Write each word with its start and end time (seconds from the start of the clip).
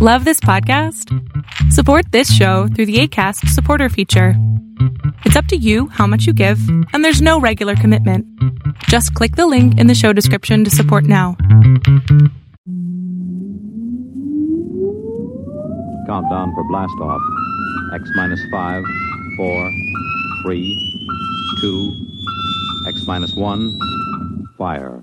Love 0.00 0.24
this 0.24 0.38
podcast? 0.38 1.12
Support 1.72 2.12
this 2.12 2.32
show 2.32 2.68
through 2.68 2.86
the 2.86 3.00
ACAST 3.00 3.48
supporter 3.48 3.88
feature. 3.88 4.34
It's 5.24 5.34
up 5.34 5.46
to 5.46 5.56
you 5.56 5.88
how 5.88 6.06
much 6.06 6.24
you 6.24 6.32
give, 6.32 6.60
and 6.92 7.04
there's 7.04 7.20
no 7.20 7.40
regular 7.40 7.74
commitment. 7.74 8.24
Just 8.84 9.12
click 9.14 9.34
the 9.34 9.48
link 9.48 9.76
in 9.76 9.88
the 9.88 9.96
show 9.96 10.12
description 10.12 10.62
to 10.62 10.70
support 10.70 11.02
now. 11.02 11.34
Countdown 16.06 16.54
for 16.54 16.62
blast 16.68 16.94
off. 17.00 17.20
X 17.92 18.08
minus 18.14 18.40
five, 18.52 18.84
four, 19.36 19.72
three, 20.44 20.78
two, 21.60 21.90
X 22.86 23.04
minus 23.04 23.34
one, 23.34 23.76
fire. 24.56 25.02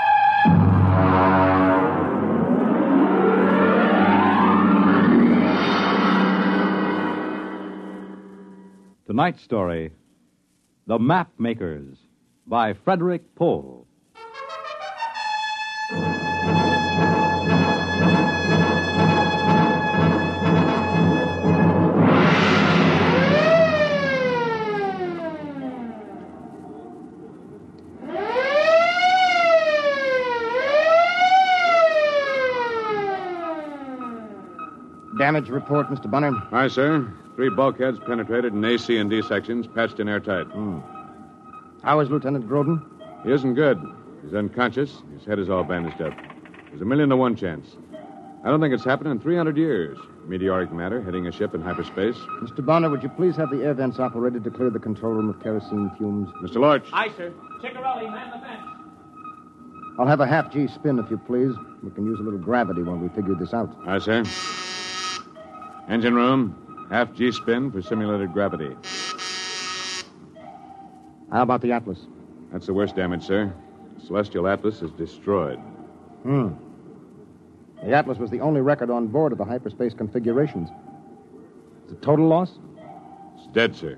Tonight's 9.11 9.43
story 9.43 9.91
The 10.87 10.97
Map 10.97 11.29
Makers 11.37 11.97
by 12.47 12.71
Frederick 12.71 13.35
Pohl. 13.35 13.85
Damage 35.17 35.49
report, 35.49 35.89
Mr. 35.89 36.09
Bonner. 36.09 36.31
Aye, 36.53 36.69
sir. 36.69 37.13
Three 37.35 37.49
bulkheads 37.49 37.99
penetrated 38.05 38.53
in 38.53 38.63
A, 38.65 38.77
C, 38.77 38.97
and 38.97 39.09
D 39.09 39.21
sections, 39.21 39.67
patched 39.67 39.99
in 39.99 40.07
airtight. 40.09 40.47
Hmm. 40.47 40.79
How 41.83 41.99
is 41.99 42.09
Lieutenant 42.09 42.47
Groden? 42.47 42.83
He 43.23 43.31
isn't 43.31 43.55
good. 43.55 43.79
He's 44.23 44.33
unconscious. 44.33 45.01
His 45.17 45.25
head 45.25 45.39
is 45.39 45.49
all 45.49 45.63
bandaged 45.63 46.01
up. 46.01 46.13
There's 46.69 46.81
a 46.81 46.85
million 46.85 47.09
to 47.09 47.17
one 47.17 47.35
chance. 47.35 47.75
I 48.43 48.49
don't 48.49 48.59
think 48.59 48.73
it's 48.73 48.83
happened 48.83 49.11
in 49.11 49.19
300 49.19 49.55
years. 49.57 49.97
Meteoric 50.25 50.71
matter 50.71 51.01
hitting 51.01 51.27
a 51.27 51.31
ship 51.31 51.53
in 51.53 51.61
hyperspace. 51.61 52.15
Mr. 52.41 52.65
Bonner, 52.65 52.89
would 52.89 53.03
you 53.03 53.09
please 53.09 53.35
have 53.35 53.49
the 53.49 53.63
air 53.63 53.73
vents 53.73 53.99
operated 53.99 54.43
to 54.43 54.51
clear 54.51 54.69
the 54.69 54.79
control 54.79 55.13
room 55.13 55.29
of 55.29 55.41
kerosene 55.41 55.91
fumes? 55.97 56.29
Mr. 56.43 56.55
Lorch. 56.55 56.85
Aye, 56.93 57.11
sir. 57.17 57.33
Ciccarelli, 57.61 58.11
man 58.11 58.31
the 58.31 58.45
fence. 58.45 58.67
I'll 59.99 60.07
have 60.07 60.21
a 60.21 60.27
half 60.27 60.51
G 60.51 60.67
spin, 60.67 60.99
if 60.99 61.09
you 61.11 61.17
please. 61.17 61.53
We 61.83 61.91
can 61.91 62.05
use 62.05 62.19
a 62.19 62.23
little 62.23 62.39
gravity 62.39 62.81
while 62.83 62.97
we 62.97 63.09
figure 63.09 63.35
this 63.35 63.53
out. 63.53 63.75
Aye, 63.85 63.99
sir. 63.99 64.23
Engine 65.87 66.15
room, 66.15 66.55
half 66.91 67.13
G 67.13 67.31
spin 67.31 67.71
for 67.71 67.81
simulated 67.81 68.33
gravity. 68.33 68.75
How 71.31 71.41
about 71.43 71.61
the 71.61 71.71
Atlas? 71.71 71.99
That's 72.51 72.65
the 72.65 72.73
worst 72.73 72.95
damage, 72.95 73.25
sir. 73.25 73.53
Celestial 74.05 74.47
Atlas 74.47 74.81
is 74.81 74.91
destroyed. 74.91 75.57
Hmm. 76.23 76.49
The 77.81 77.93
Atlas 77.93 78.17
was 78.17 78.29
the 78.29 78.41
only 78.41 78.61
record 78.61 78.91
on 78.91 79.07
board 79.07 79.31
of 79.31 79.37
the 79.37 79.45
hyperspace 79.45 79.93
configurations. 79.93 80.69
It's 81.83 81.93
a 81.93 81.95
total 81.95 82.27
loss? 82.27 82.51
It's 83.37 83.47
dead, 83.47 83.75
sir. 83.75 83.97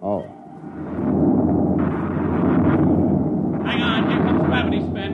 Oh. 0.00 0.22
Hang 3.66 3.82
on, 3.82 4.10
here 4.10 4.18
comes 4.18 4.46
gravity 4.46 4.80
spin. 4.80 5.12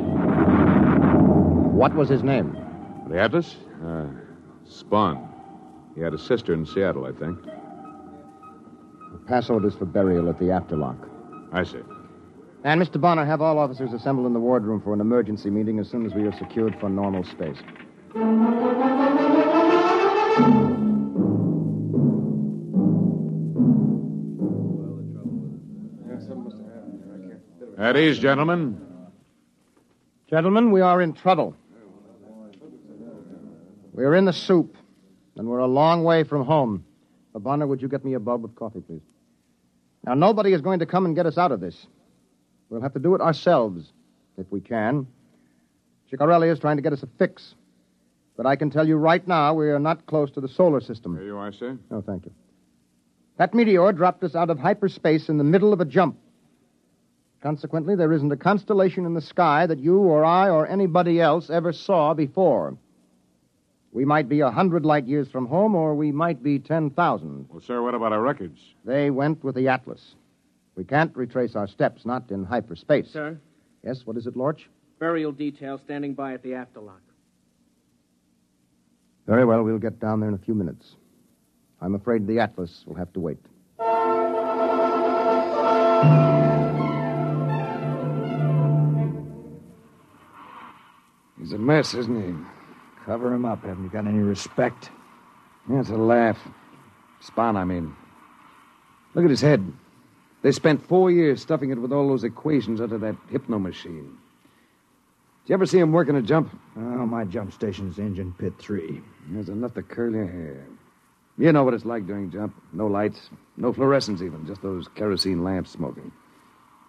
What 1.75 1.94
was 1.94 2.09
his 2.09 2.22
name? 2.22 2.56
The 3.09 3.19
Atlas? 3.19 3.56
Uh, 3.84 4.06
Spawn. 4.65 5.35
He 5.97 6.03
had 6.03 6.12
a 6.12 6.19
sister 6.19 6.53
in 6.53 6.67
Seattle, 6.67 7.07
I 7.07 7.12
think. 7.12 7.39
Pass 9.27 9.49
orders 9.49 9.75
for 9.75 9.87
burial 9.87 10.29
at 10.29 10.39
the 10.39 10.45
afterlock. 10.45 11.09
I 11.53 11.65
see. 11.65 11.81
And, 12.65 12.81
Mr. 12.81 13.01
Bonner, 13.01 13.25
have 13.25 13.41
all 13.41 13.59
officers 13.59 13.95
assemble 13.95 14.27
in 14.27 14.34
the 14.34 14.41
wardroom 14.41 14.83
for 14.83 14.93
an 14.93 15.01
emergency 15.01 15.49
meeting 15.49 15.79
as 15.79 15.89
soon 15.89 16.05
as 16.05 16.12
we 16.12 16.27
are 16.27 16.37
secured 16.37 16.79
for 16.79 16.91
normal 16.91 17.25
space. 17.25 17.57
At 27.78 27.97
ease, 27.97 28.19
gentlemen. 28.19 28.81
Gentlemen, 30.28 30.73
we 30.73 30.83
are 30.83 31.01
in 31.01 31.15
trouble. 31.15 31.57
We 33.93 34.05
are 34.05 34.15
in 34.15 34.27
the 34.27 34.33
soup, 34.33 34.77
and 35.36 35.47
we're 35.47 35.58
a 35.58 35.66
long 35.66 36.04
way 36.04 36.24
from 36.24 36.44
home. 36.44 36.84
Uh, 37.34 37.66
would 37.66 37.82
you 37.82 37.88
get 37.88 38.04
me 38.04 38.14
a 38.14 38.20
bulb 38.20 38.44
of 38.44 38.54
coffee, 38.54 38.80
please? 38.80 39.02
Now, 40.04 40.14
nobody 40.14 40.52
is 40.52 40.62
going 40.62 40.78
to 40.78 40.86
come 40.86 41.04
and 41.04 41.14
get 41.14 41.26
us 41.26 41.36
out 41.36 41.52
of 41.52 41.60
this. 41.60 41.86
We'll 42.70 42.80
have 42.80 42.94
to 42.94 42.98
do 42.98 43.14
it 43.14 43.20
ourselves, 43.20 43.92
if 44.38 44.47
we 44.50 44.60
can. 44.60 45.06
Ciccarelli 46.10 46.50
is 46.50 46.58
trying 46.58 46.76
to 46.76 46.82
get 46.82 46.92
us 46.92 47.02
a 47.02 47.08
fix. 47.19 47.54
But 48.36 48.47
I 48.47 48.56
can 48.56 48.70
tell 48.70 48.86
you 48.86 48.97
right 48.97 49.26
now, 49.26 49.54
we 49.54 49.70
are 49.70 49.78
not 49.78 50.06
close 50.06 50.30
to 50.32 50.41
the 50.41 50.48
solar 50.48 50.80
system. 50.80 51.16
Here 51.16 51.26
you 51.26 51.36
are, 51.36 51.53
sir. 51.53 51.78
No, 51.91 52.00
thank 52.00 52.26
you. 52.26 52.32
That 53.38 53.54
meteor 53.54 53.92
dropped 53.92 54.24
us 54.24 54.34
out 54.34 54.50
of 54.50 54.58
hyperspace 54.58 55.28
in 55.28 55.38
the 55.38 55.44
middle 55.44 55.72
of 55.72 55.80
a 55.80 55.84
jump. 55.84 56.18
Consequently, 57.42 57.97
there 57.97 58.12
isn't 58.12 58.32
a 58.32 58.36
constellation 58.36 59.04
in 59.04 59.14
the 59.14 59.20
sky 59.20 59.66
that 59.66 59.78
you 59.78 59.98
or 59.98 60.24
I 60.24 60.48
or 60.48 60.66
anybody 60.66 61.20
else 61.20 61.50
ever 61.50 61.72
saw 61.72 62.14
before. 62.14 62.76
We 63.97 64.05
might 64.05 64.29
be 64.29 64.41
a 64.41 64.51
hundred 64.51 64.84
light 64.84 65.07
years 65.07 65.27
from 65.31 65.47
home, 65.47 65.75
or 65.75 65.95
we 65.95 66.12
might 66.12 66.43
be 66.43 66.59
10,000. 66.59 67.47
Well, 67.49 67.62
sir, 67.62 67.81
what 67.81 67.95
about 67.95 68.12
our 68.12 68.21
records? 68.21 68.61
They 68.84 69.09
went 69.09 69.43
with 69.43 69.55
the 69.55 69.69
Atlas. 69.69 70.17
We 70.75 70.84
can't 70.84 71.17
retrace 71.17 71.57
our 71.57 71.67
steps, 71.67 72.05
not 72.05 72.31
in 72.31 72.45
hyperspace. 72.45 73.09
Sir, 73.11 73.39
Yes, 73.83 74.05
what 74.05 74.19
is 74.19 74.27
it, 74.27 74.37
Lorch? 74.37 74.69
burial 74.99 75.33
detail 75.33 75.79
standing 75.79 76.12
by 76.12 76.34
at 76.34 76.43
the 76.43 76.51
afterlock. 76.51 77.01
Very 79.27 79.47
well, 79.47 79.62
we'll 79.62 79.79
get 79.79 79.99
down 79.99 80.21
there 80.21 80.28
in 80.28 80.34
a 80.34 80.45
few 80.45 80.55
minutes. 80.55 80.97
I'm 81.81 81.95
afraid 81.95 82.27
the 82.27 82.41
Atlas 82.41 82.84
will 82.87 82.97
have 82.97 83.11
to 83.15 83.21
wait. 83.21 83.39
He's 91.39 91.53
a 91.53 91.59
mess, 91.59 91.95
isn't 91.95 92.22
he? 92.22 92.55
Cover 93.06 93.32
him 93.32 93.44
up. 93.44 93.64
Haven't 93.64 93.84
you 93.84 93.91
got 93.91 94.06
any 94.06 94.18
respect? 94.18 94.91
That's 95.68 95.91
a 95.91 95.97
laugh. 95.97 96.38
Spawn, 97.20 97.56
I 97.56 97.64
mean. 97.64 97.94
Look 99.14 99.24
at 99.24 99.30
his 99.30 99.41
head. 99.41 99.72
They 100.42 100.53
spent 100.53 100.86
four 100.86 101.10
years 101.10 101.41
stuffing 101.41 101.70
it 101.70 101.80
with 101.80 101.92
all 101.92 102.08
those 102.08 102.24
equations 102.24 102.80
under 102.80 102.98
that 102.98 103.16
hypno 103.30 103.58
machine. 103.58 104.18
Did 105.44 105.50
you 105.50 105.54
ever 105.54 105.66
see 105.66 105.78
him 105.78 105.92
working 105.92 106.16
a 106.16 106.22
jump? 106.22 106.50
Oh, 106.76 107.06
my 107.06 107.24
jump 107.24 107.53
station's 107.53 108.00
engine 108.00 108.34
pit 108.36 108.54
three. 108.58 109.00
There's 109.28 109.48
enough 109.48 109.74
to 109.74 109.82
curl 109.82 110.12
your 110.12 110.26
hair. 110.26 110.66
You 111.38 111.53
know 111.53 111.62
what 111.62 111.74
it's 111.74 111.84
like 111.84 112.06
doing 112.06 112.30
jump. 112.30 112.54
No 112.72 112.86
lights, 112.88 113.30
no 113.56 113.72
fluorescence 113.72 114.22
even, 114.22 114.47
just 114.47 114.62
those 114.62 114.88
kerosene 114.88 115.44
lamps 115.44 115.70
smoking. 115.70 116.10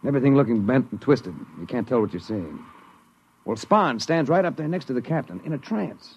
Everything 0.05 0.35
looking 0.35 0.65
bent 0.65 0.91
and 0.91 0.99
twisted. 0.99 1.35
You 1.59 1.67
can't 1.67 1.87
tell 1.87 2.01
what 2.01 2.13
you're 2.13 2.19
seeing. 2.19 2.59
Well, 3.47 3.55
Spawn 3.55 4.01
stands 4.01 4.29
right 4.29 4.44
up 4.44 4.57
there 4.57 4.67
next 4.67 4.85
to 4.85 4.94
the 4.94 5.01
captain 5.01 5.39
in 5.45 5.53
a 5.53 5.57
trance. 5.57 6.15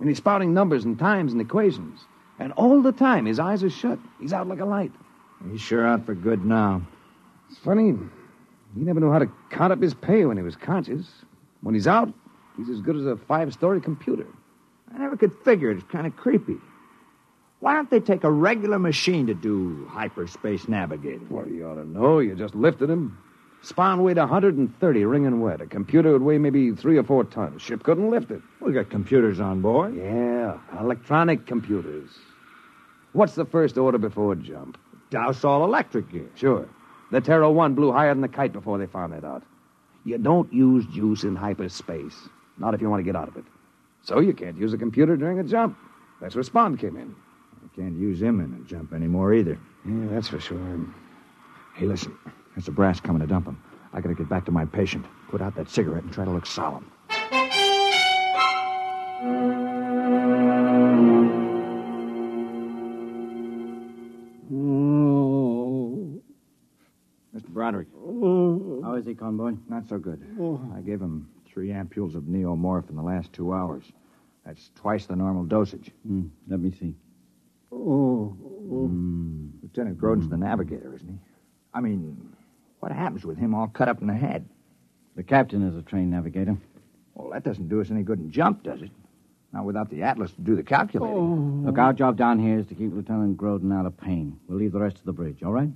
And 0.00 0.08
he's 0.08 0.18
spouting 0.18 0.52
numbers 0.52 0.84
and 0.84 0.98
times 0.98 1.30
and 1.30 1.40
equations. 1.40 2.00
And 2.40 2.52
all 2.54 2.82
the 2.82 2.90
time, 2.90 3.26
his 3.26 3.38
eyes 3.38 3.62
are 3.62 3.70
shut. 3.70 4.00
He's 4.20 4.32
out 4.32 4.48
like 4.48 4.58
a 4.58 4.64
light. 4.64 4.90
He's 5.48 5.60
sure 5.60 5.86
out 5.86 6.04
for 6.04 6.16
good 6.16 6.44
now. 6.44 6.82
It's 7.48 7.60
funny. 7.60 7.96
He 8.74 8.80
never 8.80 8.98
knew 8.98 9.12
how 9.12 9.20
to 9.20 9.30
count 9.50 9.72
up 9.72 9.80
his 9.80 9.94
pay 9.94 10.24
when 10.24 10.36
he 10.36 10.42
was 10.42 10.56
conscious. 10.56 11.06
When 11.60 11.76
he's 11.76 11.86
out, 11.86 12.12
he's 12.56 12.68
as 12.68 12.80
good 12.80 12.96
as 12.96 13.06
a 13.06 13.16
five 13.16 13.52
story 13.52 13.80
computer. 13.80 14.26
I 14.92 14.98
never 14.98 15.16
could 15.16 15.36
figure 15.44 15.70
it. 15.70 15.78
It's 15.78 15.86
kind 15.92 16.08
of 16.08 16.16
creepy. 16.16 16.56
Why 17.60 17.74
don't 17.74 17.88
they 17.88 18.00
take 18.00 18.24
a 18.24 18.30
regular 18.32 18.80
machine 18.80 19.28
to 19.28 19.34
do 19.34 19.86
hyperspace 19.92 20.66
navigating? 20.66 21.28
Well, 21.30 21.46
you 21.46 21.68
ought 21.68 21.76
to 21.76 21.88
know. 21.88 22.18
You 22.18 22.34
just 22.34 22.56
lifted 22.56 22.90
him. 22.90 23.16
Spawn 23.62 24.02
weighed 24.02 24.16
130, 24.16 25.04
wringing 25.04 25.40
wet. 25.40 25.60
A 25.60 25.66
computer 25.66 26.12
would 26.12 26.22
weigh 26.22 26.38
maybe 26.38 26.72
three 26.72 26.96
or 26.96 27.02
four 27.02 27.24
tons. 27.24 27.60
Ship 27.60 27.82
couldn't 27.82 28.10
lift 28.10 28.30
it. 28.30 28.40
We 28.60 28.72
got 28.72 28.88
computers 28.88 29.40
on 29.40 29.60
board. 29.60 29.96
Yeah, 29.96 30.58
electronic 30.78 31.46
computers. 31.46 32.10
What's 33.12 33.34
the 33.34 33.44
first 33.44 33.76
order 33.76 33.98
before 33.98 34.34
jump? 34.36 34.78
Douse 35.10 35.44
all 35.44 35.64
electric 35.64 36.10
gear. 36.10 36.28
Sure. 36.34 36.68
The 37.10 37.20
Terra 37.20 37.50
1 37.50 37.74
blew 37.74 37.90
higher 37.90 38.10
than 38.10 38.20
the 38.20 38.28
kite 38.28 38.52
before 38.52 38.78
they 38.78 38.86
found 38.86 39.12
that 39.12 39.24
out. 39.24 39.42
You 40.04 40.18
don't 40.18 40.52
use 40.52 40.86
juice 40.86 41.24
in 41.24 41.34
hyperspace. 41.34 42.14
Not 42.58 42.74
if 42.74 42.80
you 42.80 42.88
want 42.88 43.00
to 43.00 43.04
get 43.04 43.16
out 43.16 43.28
of 43.28 43.36
it. 43.36 43.44
So 44.02 44.20
you 44.20 44.32
can't 44.34 44.56
use 44.56 44.72
a 44.72 44.78
computer 44.78 45.16
during 45.16 45.38
a 45.38 45.44
jump. 45.44 45.76
That's 46.20 46.34
where 46.34 46.44
Spawn 46.44 46.76
came 46.76 46.96
in. 46.96 47.14
I 47.64 47.76
can't 47.76 47.98
use 47.98 48.20
him 48.20 48.40
in 48.40 48.60
a 48.60 48.68
jump 48.68 48.92
anymore 48.92 49.34
either. 49.34 49.58
Yeah, 49.84 50.06
that's 50.10 50.28
for 50.28 50.40
sure. 50.40 50.58
Hey, 51.74 51.86
listen. 51.86 52.16
There's 52.58 52.66
a 52.66 52.72
brass 52.72 52.98
coming 52.98 53.20
to 53.20 53.26
dump 53.28 53.46
him. 53.46 53.62
I 53.92 54.00
gotta 54.00 54.16
get 54.16 54.28
back 54.28 54.44
to 54.46 54.50
my 54.50 54.64
patient. 54.64 55.06
Put 55.28 55.40
out 55.40 55.54
that 55.54 55.70
cigarette 55.70 56.02
and 56.02 56.12
try 56.12 56.24
to 56.24 56.30
look 56.32 56.44
solemn. 56.44 56.90
Mr. 67.32 67.46
Broderick. 67.46 67.86
How 68.82 68.94
is 68.94 69.06
he, 69.06 69.14
convoy? 69.14 69.52
Not 69.68 69.88
so 69.88 69.98
good. 69.98 70.20
I 70.74 70.80
gave 70.80 71.00
him 71.00 71.30
three 71.46 71.68
ampules 71.68 72.16
of 72.16 72.24
neomorph 72.24 72.90
in 72.90 72.96
the 72.96 73.02
last 73.02 73.32
two 73.32 73.54
hours. 73.54 73.84
That's 74.44 74.72
twice 74.74 75.06
the 75.06 75.14
normal 75.14 75.44
dosage. 75.44 75.92
Hmm, 76.04 76.26
let 76.48 76.58
me 76.58 76.72
see. 76.72 76.96
Lieutenant 77.70 79.96
Groden's 79.96 80.28
the 80.28 80.36
navigator, 80.36 80.96
isn't 80.96 81.06
he? 81.06 81.18
I 81.72 81.80
mean, 81.80 82.34
what 82.80 82.92
happens 82.92 83.24
with 83.24 83.38
him 83.38 83.54
all 83.54 83.68
cut 83.68 83.88
up 83.88 84.00
in 84.00 84.06
the 84.06 84.14
head? 84.14 84.48
The 85.16 85.22
captain 85.22 85.66
is 85.66 85.76
a 85.76 85.82
trained 85.82 86.10
navigator. 86.10 86.56
Well, 87.14 87.30
that 87.30 87.44
doesn't 87.44 87.68
do 87.68 87.80
us 87.80 87.90
any 87.90 88.02
good 88.02 88.20
in 88.20 88.30
jump, 88.30 88.62
does 88.62 88.82
it? 88.82 88.90
Not 89.52 89.64
without 89.64 89.90
the 89.90 90.02
Atlas 90.02 90.30
to 90.32 90.40
do 90.40 90.54
the 90.54 90.62
calculating. 90.62 91.16
Oh. 91.16 91.66
Look, 91.66 91.78
our 91.78 91.92
job 91.92 92.16
down 92.16 92.38
here 92.38 92.58
is 92.58 92.66
to 92.66 92.74
keep 92.74 92.92
Lieutenant 92.92 93.36
Groden 93.36 93.76
out 93.76 93.86
of 93.86 93.96
pain. 93.96 94.38
We'll 94.46 94.58
leave 94.58 94.72
the 94.72 94.80
rest 94.80 94.98
to 94.98 95.04
the 95.04 95.12
bridge, 95.12 95.42
all 95.42 95.52
right? 95.52 95.70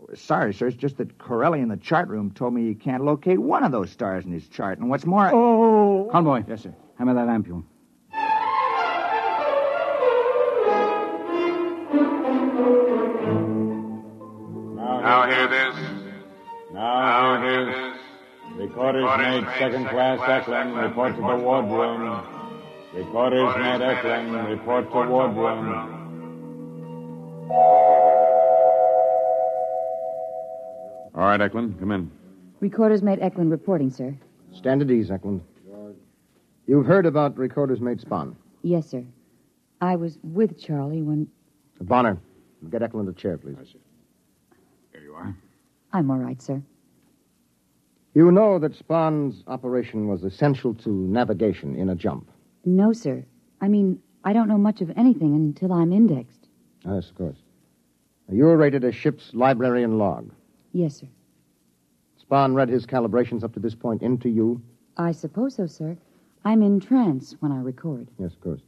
Oh, 0.00 0.14
sorry, 0.14 0.54
sir. 0.54 0.68
It's 0.68 0.76
just 0.76 0.96
that 0.96 1.18
Corelli 1.18 1.60
in 1.60 1.68
the 1.68 1.76
chart 1.76 2.08
room 2.08 2.30
told 2.30 2.54
me 2.54 2.66
he 2.66 2.74
can't 2.74 3.04
locate 3.04 3.38
one 3.38 3.64
of 3.64 3.70
those 3.70 3.90
stars 3.90 4.24
in 4.24 4.32
his 4.32 4.48
chart. 4.48 4.78
And 4.78 4.88
what's 4.88 5.04
more. 5.04 5.30
Oh. 5.32 6.08
Convoy. 6.10 6.42
Yes, 6.48 6.62
sir. 6.62 6.74
Hammer 6.98 7.14
that 7.14 7.28
ampule. 7.28 7.64
Recorders 18.72 19.04
mate, 19.18 19.44
second 19.58 19.86
class 19.88 20.18
Eklund, 20.26 20.74
report 20.74 21.14
to 21.16 21.20
the 21.20 21.36
wardroom. 21.36 22.22
Recorders 22.94 23.54
mate, 23.58 23.82
Eklund, 23.82 24.48
report 24.48 24.90
to 24.90 25.10
wardroom. 25.10 25.68
All 31.14 31.26
right, 31.26 31.38
Eklund, 31.38 31.78
come 31.78 31.92
in. 31.92 32.10
Recorders 32.60 33.02
mate 33.02 33.18
Eklund 33.20 33.50
reporting, 33.50 33.90
sir. 33.90 34.16
Stand 34.54 34.80
at 34.80 34.90
ease, 34.90 35.10
Eklund. 35.10 35.42
You've 36.66 36.86
heard 36.86 37.04
about 37.04 37.36
Recorder's 37.36 37.82
mate 37.82 38.00
Spawn. 38.00 38.34
Yes, 38.62 38.86
sir. 38.86 39.04
I 39.82 39.96
was 39.96 40.18
with 40.22 40.58
Charlie 40.58 41.02
when. 41.02 41.28
Bonner, 41.82 42.16
get 42.70 42.82
Eklund 42.82 43.10
a 43.10 43.12
chair, 43.12 43.36
please. 43.36 43.56
Here 44.92 45.02
you 45.02 45.12
are. 45.12 45.36
I'm 45.92 46.10
all 46.10 46.16
right, 46.16 46.40
sir. 46.40 46.62
You 48.14 48.30
know 48.30 48.58
that 48.58 48.74
Spawn's 48.76 49.42
operation 49.46 50.06
was 50.06 50.22
essential 50.22 50.74
to 50.74 50.90
navigation 50.90 51.74
in 51.74 51.88
a 51.88 51.94
jump. 51.94 52.30
No, 52.64 52.92
sir. 52.92 53.24
I 53.60 53.68
mean, 53.68 54.00
I 54.24 54.32
don't 54.32 54.48
know 54.48 54.58
much 54.58 54.80
of 54.82 54.90
anything 54.96 55.34
until 55.34 55.72
I'm 55.72 55.92
indexed. 55.92 56.48
Yes, 56.84 57.08
of 57.08 57.16
course. 57.16 57.38
You 58.30 58.44
were 58.44 58.56
rated 58.56 58.84
a 58.84 58.92
ship's 58.92 59.30
librarian 59.32 59.98
log. 59.98 60.30
Yes, 60.72 60.96
sir. 60.96 61.06
Spawn 62.18 62.54
read 62.54 62.68
his 62.68 62.86
calibrations 62.86 63.42
up 63.44 63.54
to 63.54 63.60
this 63.60 63.74
point 63.74 64.02
into 64.02 64.28
you. 64.28 64.62
I 64.96 65.12
suppose 65.12 65.54
so, 65.56 65.66
sir. 65.66 65.96
I'm 66.44 66.62
in 66.62 66.80
trance 66.80 67.34
when 67.40 67.52
I 67.52 67.58
record. 67.60 68.08
Yes, 68.18 68.32
of 68.32 68.40
course. 68.40 68.60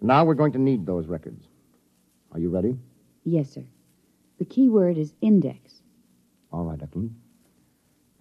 Now 0.00 0.24
we're 0.24 0.34
going 0.34 0.52
to 0.52 0.58
need 0.58 0.84
those 0.84 1.06
records. 1.06 1.44
Are 2.32 2.38
you 2.40 2.50
ready? 2.50 2.76
Yes, 3.24 3.50
sir. 3.50 3.64
The 4.38 4.44
key 4.44 4.68
word 4.68 4.98
is 4.98 5.12
index. 5.20 5.80
All 6.52 6.64
right, 6.64 6.80
Eklund. 6.82 7.14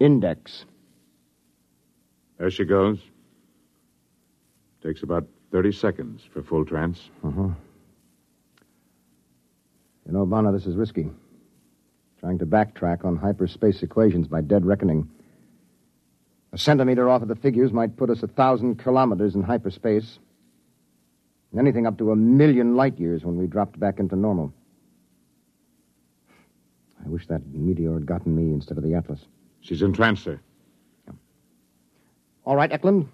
Index. 0.01 0.65
There 2.39 2.49
she 2.49 2.65
goes. 2.65 2.97
Takes 4.81 5.03
about 5.03 5.27
30 5.51 5.71
seconds 5.73 6.23
for 6.33 6.41
full 6.41 6.65
trance. 6.65 7.11
Uh-huh. 7.23 7.49
You 10.07 10.11
know, 10.11 10.25
Bonner, 10.25 10.51
this 10.51 10.65
is 10.65 10.75
risky. 10.75 11.07
Trying 12.19 12.39
to 12.39 12.47
backtrack 12.47 13.05
on 13.05 13.15
hyperspace 13.15 13.83
equations 13.83 14.27
by 14.27 14.41
dead 14.41 14.65
reckoning. 14.65 15.07
A 16.51 16.57
centimeter 16.57 17.07
off 17.07 17.21
of 17.21 17.27
the 17.27 17.35
figures 17.35 17.71
might 17.71 17.95
put 17.95 18.09
us 18.09 18.23
a 18.23 18.27
thousand 18.27 18.79
kilometers 18.79 19.35
in 19.35 19.43
hyperspace. 19.43 20.17
Anything 21.55 21.85
up 21.85 21.99
to 21.99 22.11
a 22.11 22.15
million 22.15 22.75
light 22.75 22.99
years 22.99 23.23
when 23.23 23.37
we 23.37 23.45
dropped 23.45 23.79
back 23.79 23.99
into 23.99 24.15
normal. 24.15 24.51
I 27.05 27.07
wish 27.07 27.27
that 27.27 27.45
meteor 27.53 27.93
had 27.93 28.07
gotten 28.07 28.35
me 28.35 28.51
instead 28.51 28.77
of 28.79 28.83
the 28.83 28.95
Atlas. 28.95 29.19
She's 29.61 29.81
in 29.81 29.93
trance, 29.93 30.21
sir. 30.21 30.39
All 32.43 32.55
right, 32.55 32.71
Eklund. 32.71 33.07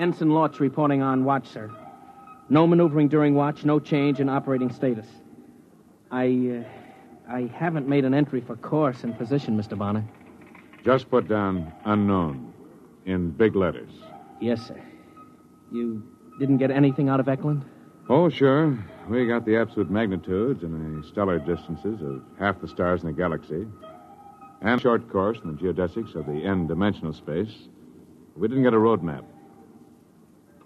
Ensign 0.00 0.30
Lorch 0.30 0.60
reporting 0.60 1.02
on 1.02 1.24
watch, 1.24 1.46
sir. 1.46 1.70
No 2.48 2.66
maneuvering 2.66 3.08
during 3.08 3.34
watch, 3.34 3.66
no 3.66 3.78
change 3.78 4.18
in 4.18 4.30
operating 4.30 4.72
status. 4.72 5.06
I, 6.10 6.64
uh, 6.64 7.32
I 7.32 7.42
haven't 7.54 7.86
made 7.86 8.06
an 8.06 8.14
entry 8.14 8.40
for 8.40 8.56
course 8.56 9.04
and 9.04 9.16
position, 9.16 9.58
Mr. 9.58 9.76
Bonner. 9.76 10.02
Just 10.82 11.10
put 11.10 11.28
down 11.28 11.70
unknown 11.84 12.54
in 13.04 13.30
big 13.30 13.54
letters. 13.54 13.90
Yes, 14.40 14.66
sir. 14.66 14.80
You 15.70 16.02
didn't 16.38 16.56
get 16.56 16.70
anything 16.70 17.10
out 17.10 17.20
of 17.20 17.28
Eklund? 17.28 17.62
Oh, 18.08 18.30
sure. 18.30 18.78
We 19.06 19.26
got 19.26 19.44
the 19.44 19.58
absolute 19.58 19.90
magnitudes 19.90 20.62
and 20.62 21.04
the 21.04 21.06
stellar 21.08 21.38
distances 21.38 22.00
of 22.00 22.22
half 22.38 22.58
the 22.62 22.68
stars 22.68 23.02
in 23.02 23.08
the 23.08 23.12
galaxy, 23.12 23.66
and 24.62 24.80
short 24.80 25.10
course 25.10 25.38
in 25.44 25.54
the 25.54 25.62
geodesics 25.62 26.14
of 26.14 26.24
the 26.24 26.42
n 26.42 26.66
dimensional 26.66 27.12
space. 27.12 27.68
We 28.34 28.48
didn't 28.48 28.62
get 28.62 28.72
a 28.72 28.78
road 28.78 29.02
map. 29.02 29.24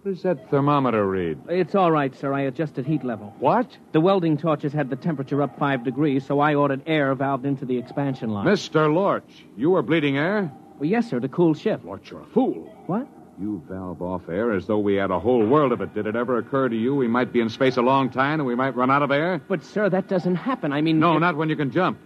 What 0.04 0.12
does 0.12 0.22
that 0.24 0.50
thermometer 0.50 1.08
read? 1.08 1.38
It's 1.48 1.74
all 1.74 1.90
right, 1.90 2.14
sir. 2.14 2.34
I 2.34 2.42
adjusted 2.42 2.84
heat 2.84 3.04
level. 3.04 3.34
What? 3.38 3.78
The 3.92 4.02
welding 4.02 4.36
torches 4.36 4.70
had 4.70 4.90
the 4.90 4.96
temperature 4.96 5.40
up 5.40 5.58
five 5.58 5.82
degrees, 5.82 6.26
so 6.26 6.40
I 6.40 6.56
ordered 6.56 6.82
air 6.86 7.16
valved 7.16 7.46
into 7.46 7.64
the 7.64 7.78
expansion 7.78 8.28
line. 8.28 8.44
Mr. 8.44 8.92
Lorch, 8.92 9.46
you 9.56 9.70
were 9.70 9.80
bleeding 9.80 10.18
air? 10.18 10.52
Well, 10.78 10.90
yes, 10.90 11.08
sir, 11.08 11.20
to 11.20 11.28
cool 11.28 11.54
ship. 11.54 11.80
Lorch, 11.84 12.10
you're 12.10 12.20
a 12.20 12.26
fool. 12.26 12.70
What? 12.84 13.08
You 13.40 13.62
valve 13.66 14.02
off 14.02 14.28
air 14.28 14.52
as 14.52 14.66
though 14.66 14.78
we 14.78 14.96
had 14.96 15.10
a 15.10 15.18
whole 15.18 15.46
world 15.46 15.72
of 15.72 15.80
it. 15.80 15.94
Did 15.94 16.06
it 16.06 16.16
ever 16.16 16.36
occur 16.36 16.68
to 16.68 16.76
you 16.76 16.94
we 16.94 17.08
might 17.08 17.32
be 17.32 17.40
in 17.40 17.48
space 17.48 17.78
a 17.78 17.82
long 17.82 18.10
time 18.10 18.40
and 18.40 18.46
we 18.46 18.54
might 18.54 18.76
run 18.76 18.90
out 18.90 19.00
of 19.00 19.10
air? 19.10 19.40
But, 19.48 19.64
sir, 19.64 19.88
that 19.88 20.08
doesn't 20.08 20.34
happen. 20.34 20.70
I 20.70 20.82
mean. 20.82 21.00
No, 21.00 21.16
not 21.16 21.34
when 21.34 21.48
you 21.48 21.56
can 21.56 21.70
jump. 21.70 21.98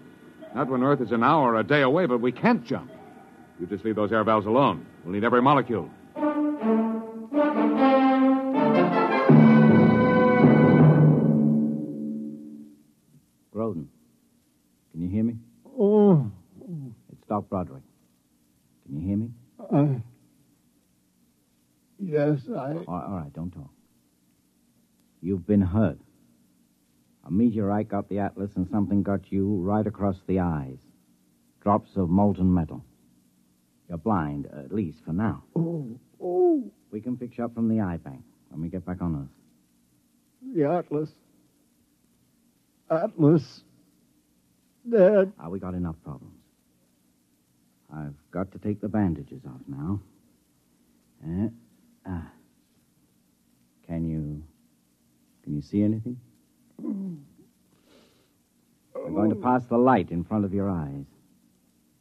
Not 0.54 0.68
when 0.68 0.84
Earth 0.84 1.00
is 1.00 1.10
an 1.10 1.24
hour 1.24 1.52
or 1.52 1.56
a 1.56 1.64
day 1.64 1.82
away, 1.82 2.06
but 2.06 2.20
we 2.20 2.30
can't 2.30 2.64
jump. 2.64 2.92
You 3.58 3.66
just 3.66 3.84
leave 3.84 3.96
those 3.96 4.12
air 4.12 4.22
valves 4.22 4.46
alone. 4.46 4.86
We'll 5.02 5.14
need 5.14 5.24
every 5.24 5.42
molecule. 5.42 5.90
Can 14.98 15.04
you 15.04 15.12
hear 15.14 15.22
me? 15.22 15.36
Oh. 15.78 16.28
It's 17.12 17.24
Doc 17.28 17.48
Broderick. 17.48 17.84
Can 18.84 19.00
you 19.00 19.06
hear 19.06 19.16
me? 19.16 19.30
Uh, 19.60 20.00
yes, 22.00 22.40
I. 22.48 22.72
All 22.72 22.74
right, 22.74 22.84
all 22.88 23.16
right, 23.18 23.32
don't 23.32 23.52
talk. 23.52 23.70
You've 25.20 25.46
been 25.46 25.60
hurt. 25.60 26.00
A 27.24 27.30
meteorite 27.30 27.88
got 27.88 28.08
the 28.08 28.18
Atlas, 28.18 28.50
and 28.56 28.68
something 28.72 29.04
got 29.04 29.30
you 29.30 29.60
right 29.62 29.86
across 29.86 30.16
the 30.26 30.40
eyes. 30.40 30.78
Drops 31.62 31.90
of 31.94 32.10
molten 32.10 32.52
metal. 32.52 32.84
You're 33.88 33.98
blind, 33.98 34.46
at 34.46 34.74
least 34.74 34.98
for 35.06 35.12
now. 35.12 35.44
Oh, 35.54 35.96
oh, 36.20 36.72
We 36.90 37.00
can 37.00 37.16
fix 37.16 37.38
you 37.38 37.44
up 37.44 37.54
from 37.54 37.68
the 37.68 37.80
eye 37.82 37.98
bank 37.98 38.24
when 38.48 38.62
we 38.62 38.68
get 38.68 38.84
back 38.84 39.00
on 39.00 39.14
Earth. 39.14 40.54
the 40.56 40.64
Atlas. 40.68 41.10
Atlas. 42.90 43.60
Dad. 44.90 45.32
Ah, 45.38 45.48
we 45.48 45.58
got 45.58 45.74
enough 45.74 45.96
problems. 46.04 46.34
I've 47.94 48.14
got 48.30 48.52
to 48.52 48.58
take 48.58 48.80
the 48.80 48.88
bandages 48.88 49.42
off 49.46 49.60
now. 49.66 50.00
Eh? 51.26 51.48
Ah. 52.06 52.30
Can 53.86 54.08
you. 54.08 54.42
Can 55.42 55.56
you 55.56 55.62
see 55.62 55.82
anything? 55.82 56.20
I'm 56.78 57.24
going 59.14 59.30
to 59.30 59.36
pass 59.36 59.64
the 59.64 59.78
light 59.78 60.10
in 60.10 60.24
front 60.24 60.44
of 60.44 60.52
your 60.52 60.70
eyes. 60.70 61.06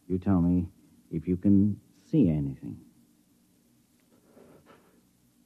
You 0.07 0.17
tell 0.17 0.41
me 0.41 0.67
if 1.11 1.27
you 1.27 1.37
can 1.37 1.79
see 2.11 2.29
anything. 2.29 2.77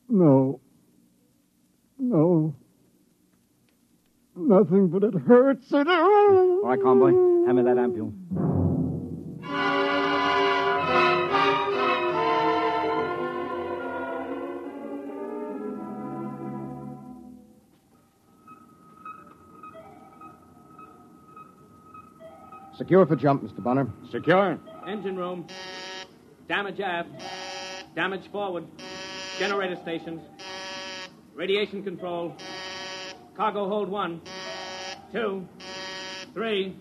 No. 0.09 0.59
No. 1.99 2.55
Nothing 4.51 4.89
but 4.89 5.05
it 5.05 5.13
hurts. 5.13 5.65
It 5.71 5.87
All 5.87 6.61
right, 6.63 6.81
convoy. 6.83 7.11
Hand 7.45 7.55
me 7.55 7.63
that 7.63 7.77
ampule. 7.77 8.11
Secure 22.75 23.05
for 23.05 23.15
jump, 23.15 23.43
Mr. 23.43 23.63
Bonner. 23.63 23.87
Secure. 24.11 24.59
Engine 24.85 25.15
room. 25.15 25.47
Damage 26.49 26.81
aft. 26.81 27.07
Damage 27.95 28.29
forward. 28.33 28.65
Generator 29.39 29.77
stations. 29.81 30.19
Radiation 31.35 31.83
control. 31.85 32.35
Cargo 33.37 33.69
hold 33.69 33.87
one. 33.87 34.21
Two. 35.11 35.47
Three. 36.33 36.75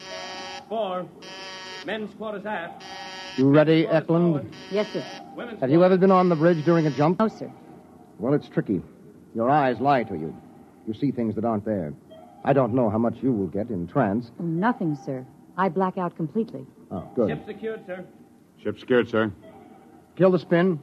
Four. 0.69 1.07
Men's 1.85 2.15
quarters 2.15 2.47
aft. 2.47 2.85
You 3.37 3.49
ready, 3.51 3.87
Eklund? 3.87 4.53
Yes, 4.71 4.87
sir. 4.93 5.05
Women's 5.37 5.61
Have 5.61 5.71
you 5.71 5.83
ever 5.83 5.97
been 5.97 6.11
on 6.11 6.29
the 6.29 6.37
bridge 6.37 6.65
during 6.65 6.87
a 6.87 6.91
jump? 6.91 7.19
No, 7.19 7.29
sir. 7.29 7.51
Well, 8.19 8.35
it's 8.35 8.49
tricky. 8.49 8.83
Your 9.35 9.49
eyes 9.49 9.81
lie 9.81 10.05
to 10.05 10.15
you. 10.15 10.37
You 10.87 10.95
see 10.95 11.11
things 11.11 11.35
that 11.37 11.45
aren't 11.45 11.65
there. 11.65 11.93
I 12.45 12.53
don't 12.53 12.75
know 12.75 12.91
how 12.91 12.99
much 12.99 13.15
you 13.23 13.33
will 13.33 13.47
get 13.47 13.71
in 13.71 13.87
trance. 13.87 14.31
Oh, 14.39 14.45
nothing, 14.45 14.97
sir. 15.05 15.25
I 15.57 15.69
black 15.69 15.99
out 15.99 16.17
completely. 16.17 16.67
Oh, 16.91 17.09
good. 17.15 17.29
Ship 17.31 17.47
secured, 17.47 17.87
sir. 17.87 18.05
Ship 18.63 18.79
secured, 18.79 19.09
sir. 19.09 19.33
Kill 20.17 20.31
the 20.31 20.39
spin. 20.39 20.81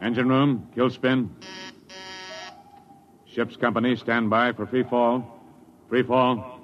Engine 0.00 0.28
room, 0.28 0.68
kill 0.74 0.90
spin. 0.90 1.34
Ship's 3.26 3.56
company, 3.56 3.96
stand 3.96 4.30
by 4.30 4.52
for 4.52 4.66
free 4.66 4.84
fall. 4.84 5.33
Free 5.88 6.02
fall. 6.02 6.60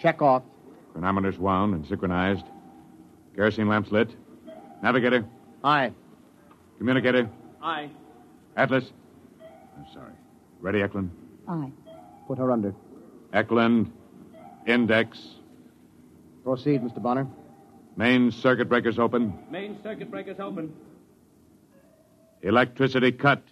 Check 0.00 0.22
off. 0.22 0.42
Chronometers 0.94 1.38
wound 1.38 1.74
and 1.74 1.86
synchronized. 1.86 2.44
Kerosene 3.36 3.68
lamps 3.68 3.90
lit. 3.92 4.10
Navigator, 4.82 5.24
Aye. 5.62 5.92
communicator, 6.78 7.28
Aye. 7.62 7.90
Atlas. 8.56 8.84
I'm 9.76 9.86
sorry. 9.92 10.12
Ready, 10.60 10.82
Eklund? 10.82 11.10
Aye. 11.48 11.70
Put 12.26 12.38
her 12.38 12.50
under. 12.50 12.74
Eklund, 13.32 13.92
index. 14.66 15.18
Proceed, 16.44 16.82
Mr. 16.82 17.02
Bonner. 17.02 17.26
Main 17.96 18.32
circuit 18.32 18.68
breakers 18.68 18.98
open. 18.98 19.32
Main 19.50 19.78
circuit 19.82 20.10
breakers 20.10 20.40
open. 20.40 20.74
Electricity 22.42 23.12
cut. 23.12 23.42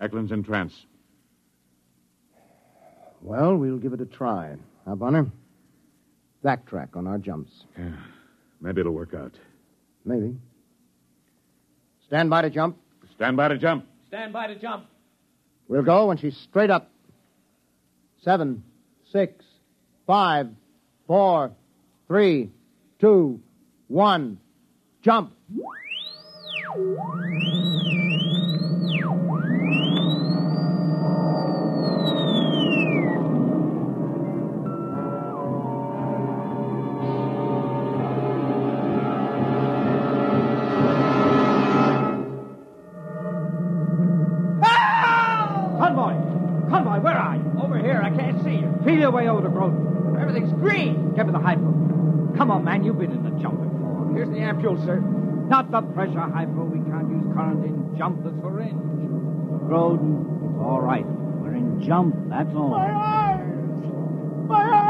Eklund's 0.00 0.32
in 0.32 0.44
trance. 0.44 0.74
Well, 3.22 3.56
we'll 3.56 3.78
give 3.78 3.94
it 3.94 4.00
a 4.00 4.06
try. 4.06 4.56
Now, 4.86 4.96
Bonner, 4.96 5.30
backtrack 6.44 6.94
on 6.94 7.06
our 7.06 7.16
jumps. 7.16 7.52
Yeah. 7.78 7.92
Maybe 8.60 8.80
it'll 8.80 8.92
work 8.92 9.14
out. 9.14 9.32
Maybe. 10.04 10.36
Stand 12.06 12.28
by 12.28 12.42
to 12.42 12.50
jump. 12.50 12.76
Stand 13.14 13.36
by 13.36 13.48
to 13.48 13.56
jump. 13.56 13.86
Stand 14.08 14.32
by 14.32 14.48
to 14.48 14.56
jump. 14.56 14.84
We'll 15.68 15.82
go 15.82 16.08
when 16.08 16.18
she's 16.18 16.36
straight 16.36 16.70
up. 16.70 16.90
Seven, 18.22 18.62
six, 19.10 19.44
five, 20.06 20.48
four, 21.06 21.52
three, 22.08 22.50
two, 23.00 23.40
one. 23.88 24.38
Jump. 25.02 25.32
Ah! 44.62 45.76
Convoy! 45.78 46.14
Convoy, 46.70 47.00
where 47.00 47.14
are 47.16 47.36
you? 47.36 47.52
Over 47.62 47.78
here. 47.78 48.00
I 48.02 48.10
can't 48.10 48.42
see 48.42 48.56
you. 48.56 48.74
Feel 48.84 48.98
your 48.98 49.10
way 49.10 49.28
over 49.28 49.42
to 49.42 49.48
Groden. 49.48 50.20
Everything's 50.20 50.52
green. 50.54 51.03
Give 51.16 51.26
me 51.26 51.32
the 51.32 51.38
hypo. 51.38 52.34
Come 52.36 52.50
on, 52.50 52.64
man. 52.64 52.84
You've 52.84 52.98
been 52.98 53.12
in 53.12 53.22
the 53.22 53.30
jump 53.40 53.62
before. 53.62 54.10
Here's 54.14 54.28
the 54.28 54.38
ampule, 54.38 54.84
sir. 54.84 54.98
Not 55.48 55.70
the 55.70 55.82
pressure 55.82 56.20
hypo. 56.20 56.64
We 56.64 56.78
can't 56.90 57.08
use 57.10 57.24
current 57.34 57.64
in 57.64 57.96
jump 57.96 58.24
that's 58.24 58.34
syringe. 58.42 58.80
Groden, 59.68 60.24
it's 60.44 60.58
all 60.60 60.80
right. 60.80 61.06
We're 61.06 61.54
in 61.54 61.82
jump, 61.86 62.14
that's 62.28 62.54
all. 62.54 62.70
My 62.70 62.92
eyes! 62.92 63.40
My 64.48 64.78
eyes! 64.78 64.83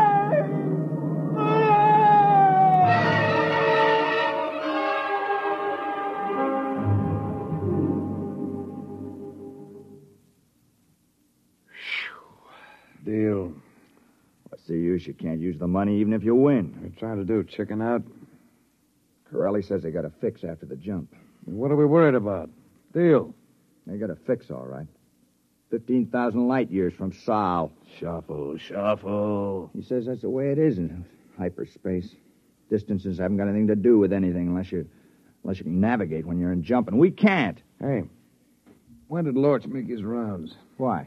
Use? 15.07 15.15
You 15.21 15.29
can't 15.29 15.41
use 15.41 15.59
the 15.59 15.67
money 15.67 15.99
even 16.01 16.13
if 16.13 16.25
you 16.25 16.35
win. 16.35 16.79
We're 16.83 16.99
trying 16.99 17.19
to 17.19 17.25
do 17.25 17.45
chicken 17.45 17.83
out. 17.83 18.03
Corelli 19.31 19.63
says 19.63 19.83
they 19.83 19.91
got 19.91 20.05
a 20.05 20.13
fix 20.21 20.45
after 20.45 20.67
the 20.67 20.77
jump. 20.77 21.15
What 21.45 21.71
are 21.71 21.77
we 21.77 21.87
worried 21.87 22.15
about? 22.15 22.51
Deal. 22.93 23.35
They 23.87 23.99
got 23.99 24.11
a 24.11 24.17
fix, 24.17 24.51
all 24.51 24.65
right. 24.67 24.87
15,000 25.71 26.47
light 26.47 26.71
years 26.71 26.95
from 26.95 27.13
Sol. 27.13 27.73
Shuffle, 27.99 28.57
shuffle. 28.59 29.71
He 29.75 29.83
says 29.83 30.07
that's 30.07 30.23
the 30.23 30.31
way 30.31 30.51
it 30.53 30.59
is 30.59 30.79
in 30.79 31.05
hyperspace. 31.37 32.15
Distances 32.71 33.19
haven't 33.19 33.37
got 33.37 33.49
anything 33.49 33.67
to 33.67 33.77
do 33.77 33.99
with 33.99 34.13
anything 34.13 34.49
unless 34.49 34.73
you 34.73 34.89
unless 35.43 35.59
you 35.59 35.65
can 35.65 35.81
navigate 35.81 36.25
when 36.25 36.39
you're 36.39 36.53
in 36.53 36.63
jump, 36.63 36.89
and 36.89 36.99
we 36.99 37.11
can't. 37.11 37.61
Hey, 37.79 38.05
when 39.09 39.25
did 39.25 39.37
Lorch 39.37 39.67
make 39.67 39.87
his 39.87 40.03
rounds? 40.03 40.55
Why? 40.79 41.07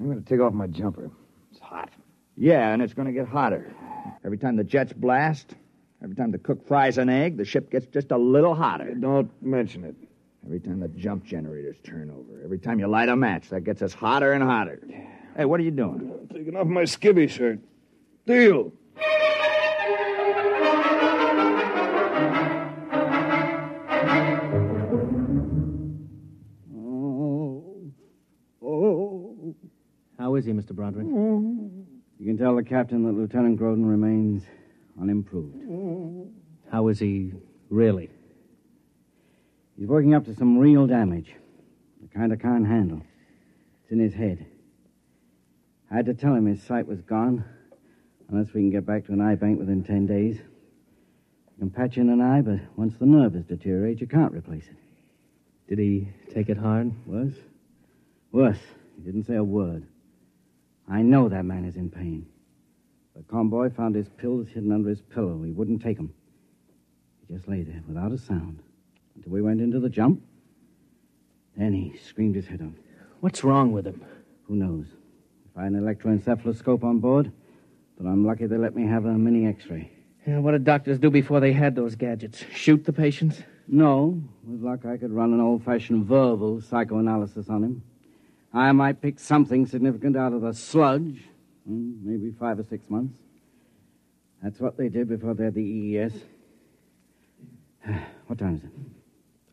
I'm 0.00 0.06
going 0.06 0.22
to 0.22 0.28
take 0.28 0.40
off 0.40 0.54
my 0.54 0.66
jumper. 0.66 1.10
It's 1.50 1.60
hot. 1.60 1.90
Yeah, 2.36 2.72
and 2.72 2.82
it's 2.82 2.94
going 2.94 3.06
to 3.06 3.12
get 3.12 3.28
hotter. 3.28 3.72
Every 4.24 4.38
time 4.38 4.56
the 4.56 4.64
jets 4.64 4.92
blast, 4.92 5.54
every 6.02 6.16
time 6.16 6.30
the 6.30 6.38
cook 6.38 6.66
fries 6.66 6.98
an 6.98 7.08
egg, 7.08 7.36
the 7.36 7.44
ship 7.44 7.70
gets 7.70 7.86
just 7.86 8.10
a 8.10 8.18
little 8.18 8.54
hotter. 8.54 8.94
Don't 8.94 9.30
mention 9.42 9.84
it. 9.84 9.94
Every 10.44 10.60
time 10.60 10.80
the 10.80 10.88
jump 10.88 11.24
generators 11.24 11.76
turn 11.84 12.10
over, 12.10 12.42
every 12.44 12.58
time 12.58 12.78
you 12.78 12.86
light 12.86 13.08
a 13.08 13.16
match, 13.16 13.48
that 13.48 13.62
gets 13.62 13.80
us 13.82 13.94
hotter 13.94 14.32
and 14.32 14.42
hotter. 14.42 14.80
Hey, 15.36 15.44
what 15.46 15.58
are 15.58 15.62
you 15.62 15.70
doing? 15.70 16.28
Taking 16.32 16.56
off 16.56 16.66
my 16.66 16.82
skivvy 16.82 17.30
shirt. 17.30 17.60
Deal. 18.26 18.72
Oh. 26.76 27.92
Oh. 28.62 29.54
How 30.18 30.34
is 30.34 30.44
he, 30.44 30.52
Mr. 30.52 30.72
Broderick? 30.72 31.06
Oh. 31.08 31.83
You 32.18 32.26
can 32.26 32.38
tell 32.38 32.56
the 32.56 32.62
captain 32.62 33.04
that 33.04 33.12
Lieutenant 33.12 33.58
Groden 33.58 33.88
remains 33.88 34.44
unimproved. 35.00 35.56
How 36.70 36.88
is 36.88 36.98
he 36.98 37.32
really? 37.70 38.10
He's 39.76 39.88
working 39.88 40.14
up 40.14 40.24
to 40.26 40.34
some 40.34 40.58
real 40.58 40.86
damage. 40.86 41.34
The 42.00 42.08
kind 42.08 42.32
I 42.32 42.36
can't 42.36 42.66
handle. 42.66 43.02
It's 43.82 43.92
in 43.92 43.98
his 43.98 44.14
head. 44.14 44.46
I 45.90 45.96
had 45.96 46.06
to 46.06 46.14
tell 46.14 46.34
him 46.34 46.46
his 46.46 46.62
sight 46.62 46.86
was 46.86 47.00
gone, 47.02 47.44
unless 48.28 48.52
we 48.54 48.60
can 48.62 48.70
get 48.70 48.86
back 48.86 49.06
to 49.06 49.12
an 49.12 49.20
eye 49.20 49.34
bank 49.34 49.58
within 49.58 49.82
ten 49.82 50.06
days. 50.06 50.36
You 50.36 51.58
can 51.58 51.70
patch 51.70 51.98
in 51.98 52.08
an 52.10 52.20
eye, 52.20 52.42
but 52.42 52.60
once 52.76 52.94
the 52.96 53.06
nerve 53.06 53.34
has 53.34 53.44
deteriorated, 53.44 54.00
you 54.00 54.06
can't 54.06 54.32
replace 54.32 54.64
it. 54.66 54.76
Did 55.68 55.78
he 55.78 56.08
take 56.32 56.48
it 56.48 56.56
hard? 56.56 56.92
Worse? 57.06 57.34
Worse. 58.32 58.58
He 58.96 59.02
didn't 59.02 59.24
say 59.24 59.34
a 59.34 59.44
word. 59.44 59.86
I 60.88 61.02
know 61.02 61.28
that 61.28 61.44
man 61.44 61.64
is 61.64 61.76
in 61.76 61.90
pain. 61.90 62.26
The 63.16 63.22
convoy 63.22 63.70
found 63.70 63.94
his 63.94 64.08
pills 64.08 64.48
hidden 64.48 64.72
under 64.72 64.88
his 64.88 65.00
pillow. 65.00 65.42
He 65.42 65.52
wouldn't 65.52 65.82
take 65.82 65.96
them. 65.96 66.12
He 67.26 67.34
just 67.34 67.48
lay 67.48 67.62
there 67.62 67.82
without 67.86 68.12
a 68.12 68.18
sound 68.18 68.60
until 69.16 69.32
we 69.32 69.40
went 69.40 69.60
into 69.60 69.80
the 69.80 69.88
jump. 69.88 70.22
Then 71.56 71.72
he 71.72 71.96
screamed 72.08 72.34
his 72.34 72.46
head 72.46 72.60
off. 72.60 72.74
What's 73.20 73.44
wrong 73.44 73.72
with 73.72 73.86
him? 73.86 74.04
Who 74.48 74.56
knows? 74.56 74.86
If 75.50 75.56
I 75.56 75.64
had 75.64 75.72
an 75.72 75.80
electroencephaloscope 75.80 76.82
on 76.82 76.98
board, 76.98 77.32
but 77.96 78.08
I'm 78.08 78.26
lucky 78.26 78.46
they 78.46 78.58
let 78.58 78.74
me 78.74 78.86
have 78.86 79.04
a 79.06 79.12
mini 79.12 79.46
x-ray. 79.46 79.90
Yeah, 80.26 80.38
what 80.38 80.52
did 80.52 80.64
doctors 80.64 80.98
do 80.98 81.10
before 81.10 81.40
they 81.40 81.52
had 81.52 81.76
those 81.76 81.94
gadgets? 81.94 82.44
Shoot 82.52 82.84
the 82.84 82.92
patients? 82.92 83.42
No. 83.68 84.20
With 84.44 84.62
luck, 84.62 84.84
I 84.84 84.96
could 84.96 85.12
run 85.12 85.32
an 85.32 85.40
old-fashioned 85.40 86.04
verbal 86.06 86.60
psychoanalysis 86.60 87.48
on 87.48 87.62
him. 87.62 87.82
I 88.54 88.70
might 88.70 89.02
pick 89.02 89.18
something 89.18 89.66
significant 89.66 90.16
out 90.16 90.32
of 90.32 90.42
the 90.42 90.54
sludge. 90.54 91.24
Hmm, 91.66 91.94
maybe 92.02 92.30
five 92.38 92.60
or 92.60 92.62
six 92.62 92.88
months. 92.88 93.18
That's 94.42 94.60
what 94.60 94.76
they 94.76 94.88
did 94.88 95.08
before 95.08 95.34
they 95.34 95.44
had 95.44 95.54
the 95.54 95.62
EES. 95.62 96.12
what 98.26 98.38
time 98.38 98.56
is 98.56 98.64
it? 98.64 98.70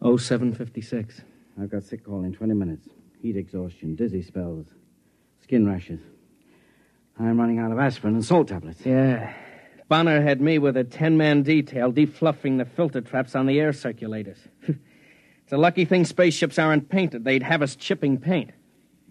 Oh, 0.01 0.17
756. 0.17 1.21
I've 1.59 1.71
got 1.71 1.83
sick 1.83 2.05
call 2.05 2.23
in 2.23 2.33
20 2.33 2.53
minutes. 2.53 2.87
Heat 3.21 3.37
exhaustion, 3.37 3.95
dizzy 3.95 4.21
spells, 4.21 4.67
skin 5.41 5.67
rashes. 5.67 5.99
I'm 7.19 7.39
running 7.39 7.59
out 7.59 7.71
of 7.71 7.79
aspirin 7.79 8.15
and 8.15 8.25
salt 8.25 8.49
tablets. 8.49 8.85
Yeah. 8.85 9.33
Bonner 9.87 10.21
had 10.21 10.41
me 10.41 10.57
with 10.57 10.77
a 10.77 10.83
10 10.83 11.17
man 11.17 11.43
detail 11.43 11.91
defluffing 11.91 12.57
the 12.57 12.65
filter 12.65 13.01
traps 13.01 13.35
on 13.35 13.45
the 13.45 13.59
air 13.59 13.71
circulators. 13.71 14.37
it's 14.67 15.51
a 15.51 15.57
lucky 15.57 15.85
thing 15.85 16.05
spaceships 16.05 16.57
aren't 16.57 16.89
painted. 16.89 17.23
They'd 17.23 17.43
have 17.43 17.61
us 17.61 17.75
chipping 17.75 18.17
paint. 18.17 18.51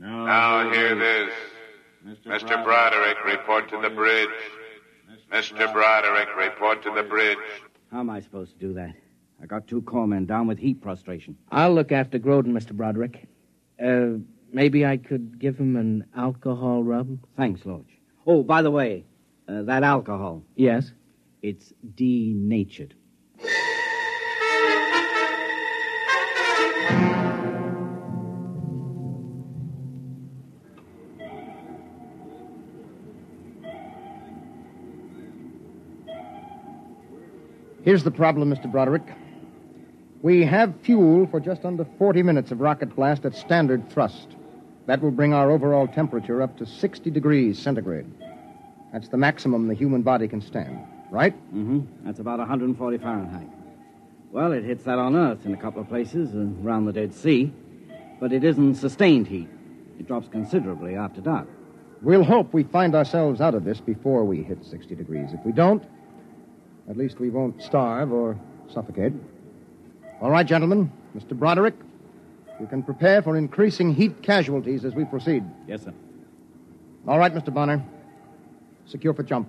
Now 0.00 0.70
hear 0.72 0.94
this. 0.94 1.30
Mr. 2.26 2.64
Broderick, 2.64 3.22
report 3.24 3.68
to 3.68 3.80
the 3.80 3.90
bridge. 3.90 4.28
Mr. 5.30 5.70
Broderick, 5.72 6.28
report 6.36 6.82
to 6.82 6.90
the 6.94 7.02
bridge. 7.02 7.38
How 7.92 8.00
am 8.00 8.08
I 8.08 8.20
supposed 8.20 8.52
to 8.52 8.58
do 8.58 8.72
that? 8.74 8.94
I 9.42 9.46
got 9.46 9.66
two 9.66 9.82
corpsmen 9.82 10.26
down 10.26 10.46
with 10.46 10.58
heat 10.58 10.80
prostration. 10.80 11.36
I'll 11.50 11.74
look 11.74 11.92
after 11.92 12.18
Groden, 12.18 12.52
Mr. 12.52 12.72
Broderick. 12.72 13.26
Uh, 13.82 14.18
maybe 14.52 14.86
I 14.86 14.96
could 14.96 15.38
give 15.38 15.58
him 15.58 15.76
an 15.76 16.06
alcohol 16.16 16.82
rub? 16.82 17.18
Thanks, 17.36 17.64
Lorch. 17.66 17.90
Oh, 18.26 18.42
by 18.42 18.62
the 18.62 18.70
way, 18.70 19.04
uh, 19.48 19.62
that 19.62 19.82
alcohol. 19.82 20.42
Yes? 20.56 20.92
It's 21.42 21.72
denatured. 21.94 22.94
Here's 37.82 38.04
the 38.04 38.10
problem, 38.10 38.54
Mr. 38.54 38.70
Broderick. 38.70 39.06
We 40.22 40.44
have 40.44 40.74
fuel 40.82 41.26
for 41.26 41.40
just 41.40 41.64
under 41.64 41.86
40 41.98 42.22
minutes 42.22 42.50
of 42.50 42.60
rocket 42.60 42.94
blast 42.94 43.24
at 43.24 43.34
standard 43.34 43.90
thrust. 43.90 44.36
That 44.86 45.00
will 45.00 45.10
bring 45.10 45.32
our 45.32 45.50
overall 45.50 45.88
temperature 45.88 46.42
up 46.42 46.58
to 46.58 46.66
60 46.66 47.10
degrees 47.10 47.58
centigrade. 47.58 48.06
That's 48.92 49.08
the 49.08 49.16
maximum 49.16 49.68
the 49.68 49.74
human 49.74 50.02
body 50.02 50.28
can 50.28 50.42
stand, 50.42 50.78
right? 51.10 51.34
Mm-hmm. 51.54 52.04
That's 52.04 52.18
about 52.18 52.38
140 52.38 52.98
Fahrenheit. 52.98 53.48
Well, 54.30 54.52
it 54.52 54.62
hits 54.62 54.84
that 54.84 54.98
on 54.98 55.16
Earth 55.16 55.46
in 55.46 55.54
a 55.54 55.56
couple 55.56 55.80
of 55.80 55.88
places 55.88 56.34
uh, 56.34 56.48
around 56.64 56.84
the 56.84 56.92
Dead 56.92 57.14
Sea, 57.14 57.50
but 58.20 58.32
it 58.32 58.44
isn't 58.44 58.74
sustained 58.74 59.26
heat. 59.26 59.48
It 59.98 60.06
drops 60.06 60.28
considerably 60.28 60.96
after 60.96 61.20
dark. 61.20 61.48
We'll 62.02 62.24
hope 62.24 62.52
we 62.52 62.64
find 62.64 62.94
ourselves 62.94 63.40
out 63.40 63.54
of 63.54 63.64
this 63.64 63.80
before 63.80 64.24
we 64.24 64.42
hit 64.42 64.64
60 64.64 64.94
degrees. 64.94 65.32
If 65.32 65.44
we 65.44 65.52
don't, 65.52 65.82
at 66.90 66.96
least 66.96 67.20
we 67.20 67.30
won't 67.30 67.62
starve 67.62 68.12
or 68.12 68.36
suffocate. 68.68 69.12
All 70.20 70.30
right, 70.30 70.44
gentlemen. 70.44 70.90
Mr. 71.16 71.38
Broderick, 71.38 71.74
you 72.58 72.66
can 72.66 72.82
prepare 72.82 73.22
for 73.22 73.36
increasing 73.36 73.94
heat 73.94 74.22
casualties 74.22 74.84
as 74.84 74.92
we 74.92 75.04
proceed. 75.04 75.44
Yes, 75.68 75.84
sir. 75.84 75.94
All 77.06 77.18
right, 77.18 77.32
Mr. 77.32 77.54
Bonner. 77.54 77.84
Secure 78.86 79.14
for 79.14 79.22
jump. 79.22 79.48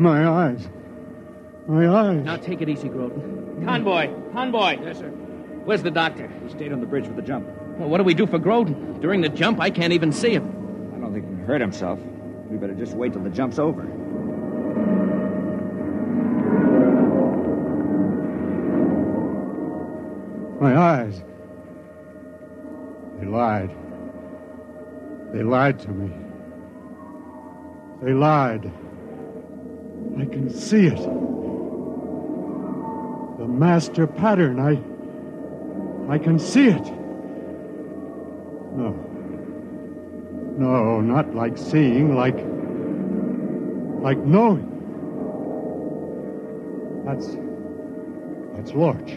My 0.00 0.28
eyes. 0.28 0.68
My 1.68 1.88
eyes. 1.88 2.24
Now 2.24 2.36
take 2.36 2.60
it 2.60 2.68
easy, 2.68 2.88
Groden. 2.88 3.64
Convoy! 3.64 4.08
Convoy! 4.32 4.78
Yes, 4.82 4.98
sir. 4.98 5.12
Where's 5.68 5.82
the 5.82 5.90
doctor? 5.90 6.30
He 6.42 6.48
stayed 6.48 6.72
on 6.72 6.80
the 6.80 6.86
bridge 6.86 7.06
with 7.06 7.16
the 7.16 7.22
jump. 7.22 7.46
Well, 7.76 7.90
what 7.90 7.98
do 7.98 8.04
we 8.04 8.14
do 8.14 8.26
for 8.26 8.38
Groden? 8.38 9.02
During 9.02 9.20
the 9.20 9.28
jump, 9.28 9.60
I 9.60 9.68
can't 9.68 9.92
even 9.92 10.12
see 10.12 10.30
him. 10.30 10.46
I 10.96 10.98
don't 10.98 11.12
think 11.12 11.26
he 11.26 11.30
can 11.30 11.44
hurt 11.44 11.60
himself. 11.60 12.00
We 12.48 12.56
better 12.56 12.72
just 12.72 12.94
wait 12.94 13.12
till 13.12 13.22
the 13.22 13.28
jump's 13.28 13.58
over. 13.58 13.82
My 20.58 20.74
eyes. 20.74 21.22
They 23.20 23.26
lied. 23.26 23.70
They 25.34 25.42
lied 25.42 25.80
to 25.80 25.90
me. 25.90 26.10
They 28.00 28.14
lied. 28.14 28.72
I 30.18 30.24
can 30.24 30.48
see 30.48 30.86
it. 30.86 30.96
The 33.36 33.46
master 33.46 34.06
pattern. 34.06 34.58
I. 34.60 34.80
I 36.08 36.16
can 36.16 36.38
see 36.38 36.68
it. 36.68 36.86
No. 38.74 39.04
No, 40.56 41.00
not 41.02 41.34
like 41.34 41.58
seeing, 41.58 42.14
like. 42.14 42.36
like 44.02 44.16
knowing. 44.18 44.64
That's. 47.04 47.36
That's 48.56 48.72
Lorch. 48.72 49.10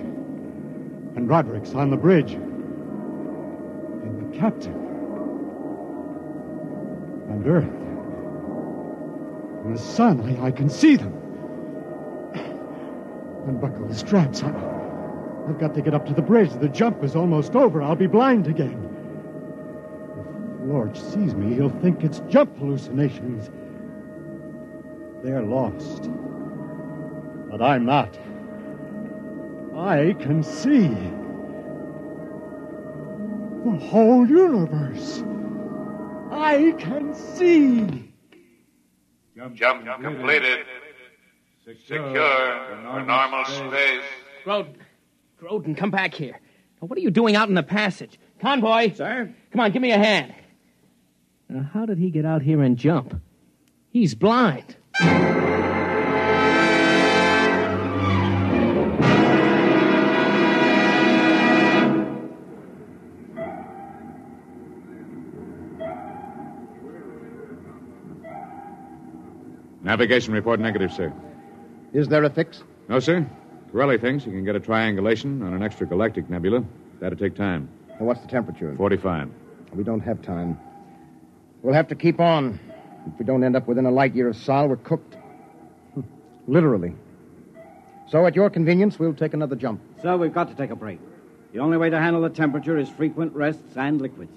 And 1.15 1.27
Broderick's 1.27 1.73
on 1.73 1.89
the 1.91 1.97
bridge. 1.97 2.33
And 2.33 4.19
the 4.21 4.37
captain. 4.37 4.73
And 7.29 7.47
Earth. 7.47 7.63
And 9.63 9.75
the 9.75 9.81
sun. 9.81 10.37
I, 10.41 10.51
can 10.51 10.69
see 10.69 10.97
them. 10.97 11.13
Unbuckle 13.47 13.87
the 13.87 13.95
straps. 13.95 14.43
I, 14.43 14.70
I've 15.51 15.59
got 15.59 15.73
to 15.73 15.81
get 15.81 15.93
up 15.93 16.05
to 16.05 16.13
the 16.13 16.21
bridge. 16.21 16.53
The 16.53 16.69
jump 16.69 17.03
is 17.03 17.13
almost 17.13 17.57
over. 17.57 17.81
I'll 17.81 17.93
be 17.93 18.07
blind 18.07 18.47
again. 18.47 18.87
If 20.17 20.69
Lorch 20.69 20.97
sees 20.97 21.35
me, 21.35 21.55
he'll 21.55 21.69
think 21.81 22.05
it's 22.05 22.21
jump 22.29 22.57
hallucinations. 22.57 23.51
They're 25.21 25.41
lost. 25.41 26.09
But 27.49 27.61
I'm 27.61 27.83
not. 27.83 28.17
I 29.75 30.15
can 30.21 30.41
see 30.41 30.87
the 33.65 33.77
whole 33.87 34.25
universe. 34.25 35.21
I 36.31 36.73
can 36.79 37.13
see. 37.13 38.13
Jump, 39.35 39.57
jump 39.57 39.83
completed. 40.01 40.65
Secure, 41.65 41.99
for 42.13 43.03
normal 43.05 43.43
space. 43.43 44.01
Groden. 44.45 44.80
Groden, 45.41 45.75
come 45.75 45.89
back 45.89 46.13
here. 46.13 46.39
Now, 46.79 46.87
what 46.87 46.99
are 46.99 47.01
you 47.01 47.09
doing 47.09 47.35
out 47.35 47.49
in 47.49 47.55
the 47.55 47.63
passage? 47.63 48.19
Convoy! 48.41 48.93
Sir? 48.93 49.33
Come 49.51 49.59
on, 49.59 49.71
give 49.71 49.81
me 49.81 49.91
a 49.91 49.97
hand. 49.97 50.35
Now, 51.49 51.67
how 51.73 51.87
did 51.87 51.97
he 51.97 52.11
get 52.11 52.25
out 52.25 52.43
here 52.43 52.61
and 52.61 52.77
jump? 52.77 53.19
He's 53.89 54.13
blind. 54.13 54.75
Navigation 69.83 70.35
report 70.35 70.59
negative, 70.59 70.93
sir. 70.93 71.11
Is 71.93 72.07
there 72.07 72.23
a 72.23 72.29
fix? 72.29 72.63
No, 72.87 72.99
sir. 72.99 73.27
Corelli 73.71 73.97
thinks 73.97 74.25
he 74.25 74.31
can 74.31 74.43
get 74.43 74.55
a 74.55 74.59
triangulation 74.59 75.41
on 75.41 75.53
an 75.53 75.61
extragalactic 75.61 76.29
nebula. 76.29 76.63
That'll 76.99 77.17
take 77.17 77.35
time. 77.35 77.69
And 77.97 78.05
what's 78.07 78.19
the 78.21 78.27
temperature? 78.27 78.75
45. 78.75 79.29
We 79.73 79.83
don't 79.83 80.01
have 80.01 80.21
time. 80.21 80.59
We'll 81.61 81.73
have 81.73 81.87
to 81.87 81.95
keep 81.95 82.19
on. 82.19 82.59
If 83.07 83.19
we 83.19 83.25
don't 83.25 83.43
end 83.43 83.55
up 83.55 83.67
within 83.67 83.85
a 83.85 83.91
light 83.91 84.13
year 84.13 84.27
of 84.27 84.35
Sol, 84.35 84.67
we're 84.67 84.75
cooked. 84.75 85.15
Literally. 86.47 86.93
So, 88.07 88.25
at 88.25 88.35
your 88.35 88.49
convenience, 88.49 88.99
we'll 88.99 89.13
take 89.13 89.33
another 89.33 89.55
jump. 89.55 89.81
So 90.01 90.17
we've 90.17 90.33
got 90.33 90.49
to 90.49 90.55
take 90.55 90.69
a 90.69 90.75
break. 90.75 90.99
The 91.53 91.59
only 91.59 91.77
way 91.77 91.89
to 91.89 91.97
handle 91.97 92.21
the 92.21 92.29
temperature 92.29 92.77
is 92.77 92.89
frequent 92.89 93.33
rests 93.33 93.77
and 93.77 94.01
liquids. 94.01 94.35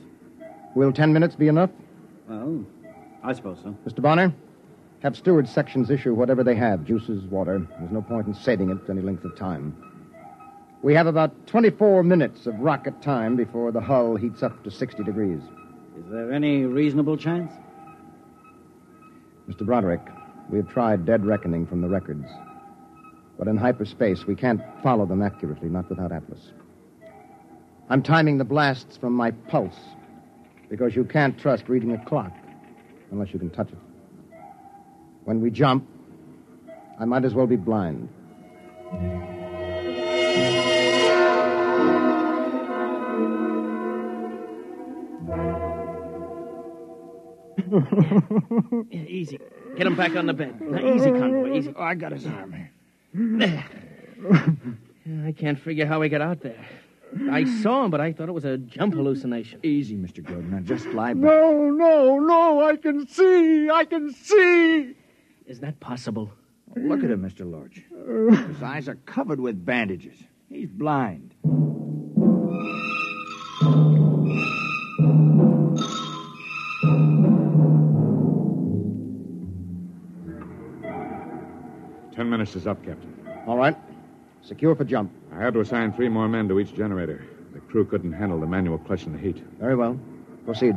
Will 0.77 0.92
ten 0.92 1.12
minutes 1.12 1.35
be 1.35 1.49
enough? 1.49 1.70
Well, 2.29 2.64
I 3.23 3.33
suppose 3.33 3.59
so. 3.62 3.77
Mr. 3.87 4.01
Bonner, 4.01 4.33
have 5.04 5.14
steward 5.14 5.46
sections 5.46 5.90
issue 5.90 6.14
whatever 6.14 6.42
they 6.42 6.54
have 6.54 6.82
juices, 6.82 7.22
water. 7.24 7.64
There's 7.78 7.92
no 7.92 8.00
point 8.00 8.26
in 8.26 8.34
saving 8.34 8.70
it 8.70 8.78
any 8.88 9.02
length 9.02 9.22
of 9.24 9.36
time. 9.36 9.76
We 10.82 10.94
have 10.94 11.06
about 11.06 11.46
24 11.46 12.02
minutes 12.02 12.46
of 12.46 12.58
rocket 12.58 13.02
time 13.02 13.36
before 13.36 13.70
the 13.70 13.82
hull 13.82 14.16
heats 14.16 14.42
up 14.42 14.64
to 14.64 14.70
60 14.70 15.04
degrees. 15.04 15.40
Is 15.98 16.10
there 16.10 16.32
any 16.32 16.64
reasonable 16.64 17.18
chance? 17.18 17.52
Mr. 19.46 19.66
Broderick, 19.66 20.00
we've 20.48 20.68
tried 20.68 21.04
dead 21.04 21.26
reckoning 21.26 21.66
from 21.66 21.82
the 21.82 21.88
records. 21.88 22.26
But 23.38 23.46
in 23.46 23.58
hyperspace, 23.58 24.26
we 24.26 24.34
can't 24.34 24.62
follow 24.82 25.04
them 25.04 25.20
accurately, 25.20 25.68
not 25.68 25.88
without 25.90 26.12
Atlas. 26.12 26.52
I'm 27.90 28.02
timing 28.02 28.38
the 28.38 28.44
blasts 28.44 28.96
from 28.96 29.12
my 29.12 29.32
pulse 29.32 29.78
because 30.70 30.96
you 30.96 31.04
can't 31.04 31.38
trust 31.38 31.68
reading 31.68 31.92
a 31.92 32.02
clock 32.06 32.32
unless 33.10 33.34
you 33.34 33.38
can 33.38 33.50
touch 33.50 33.68
it. 33.68 33.78
When 35.24 35.40
we 35.40 35.50
jump, 35.50 35.88
I 36.98 37.04
might 37.04 37.24
as 37.24 37.34
well 37.34 37.46
be 37.46 37.56
blind. 37.56 38.08
easy. 48.92 49.38
Get 49.76 49.87
him 49.87 49.96
back 49.96 50.14
on 50.14 50.26
the 50.26 50.34
bed. 50.34 50.60
Now, 50.60 50.94
easy, 50.94 51.10
Convoy, 51.10 51.56
easy. 51.56 51.74
Oh, 51.76 51.82
I 51.82 51.94
got 51.94 52.12
his 52.12 52.26
arm. 52.26 52.54
There. 53.12 53.64
I 55.26 55.32
can't 55.32 55.58
figure 55.58 55.87
how 55.87 56.00
he 56.02 56.08
got 56.08 56.20
out 56.20 56.40
there. 56.40 56.64
I 57.30 57.44
saw 57.62 57.84
him, 57.84 57.90
but 57.90 58.00
I 58.00 58.12
thought 58.12 58.28
it 58.28 58.32
was 58.32 58.44
a 58.44 58.58
jump 58.58 58.94
hallucination. 58.94 59.60
Easy, 59.62 59.96
Mr. 59.96 60.22
Groden. 60.22 60.50
Now 60.50 60.60
just 60.60 60.87
lie 60.88 61.14
back. 61.14 61.22
No, 61.22 61.70
no, 61.70 62.18
no. 62.18 62.64
I 62.64 62.76
can 62.76 63.06
see. 63.06 63.70
I 63.70 63.84
can 63.84 64.12
see. 64.12 64.94
Is 65.46 65.61
that 65.61 65.78
possible? 65.78 66.30
Look 66.74 67.04
at 67.04 67.11
him, 67.11 67.22
Mr. 67.22 67.48
Lorch. 67.48 67.83
His 68.48 68.62
eyes 68.62 68.88
are 68.88 68.96
covered 69.07 69.38
with 69.38 69.64
bandages. 69.64 70.16
He's 70.48 70.70
blind. 70.70 71.35
Ten 82.14 82.30
minutes 82.30 82.57
is 82.57 82.66
up, 82.66 82.83
Captain. 82.85 83.14
All 83.46 83.59
right. 83.59 83.76
Secure 84.40 84.74
for 84.74 84.85
jump. 84.85 85.12
I 85.33 85.40
had 85.40 85.52
to 85.54 85.61
assign 85.61 85.92
three 85.92 86.09
more 86.09 86.28
men 86.28 86.48
to 86.48 86.59
each 86.59 86.74
generator. 86.74 87.24
The 87.52 87.61
crew 87.61 87.85
couldn't 87.85 88.12
handle 88.12 88.40
the 88.40 88.46
manual 88.46 88.78
clutch 88.78 89.04
in 89.04 89.12
the 89.12 89.18
heat. 89.18 89.38
Very 89.59 89.76
well. 89.76 89.98
Proceed. 90.46 90.74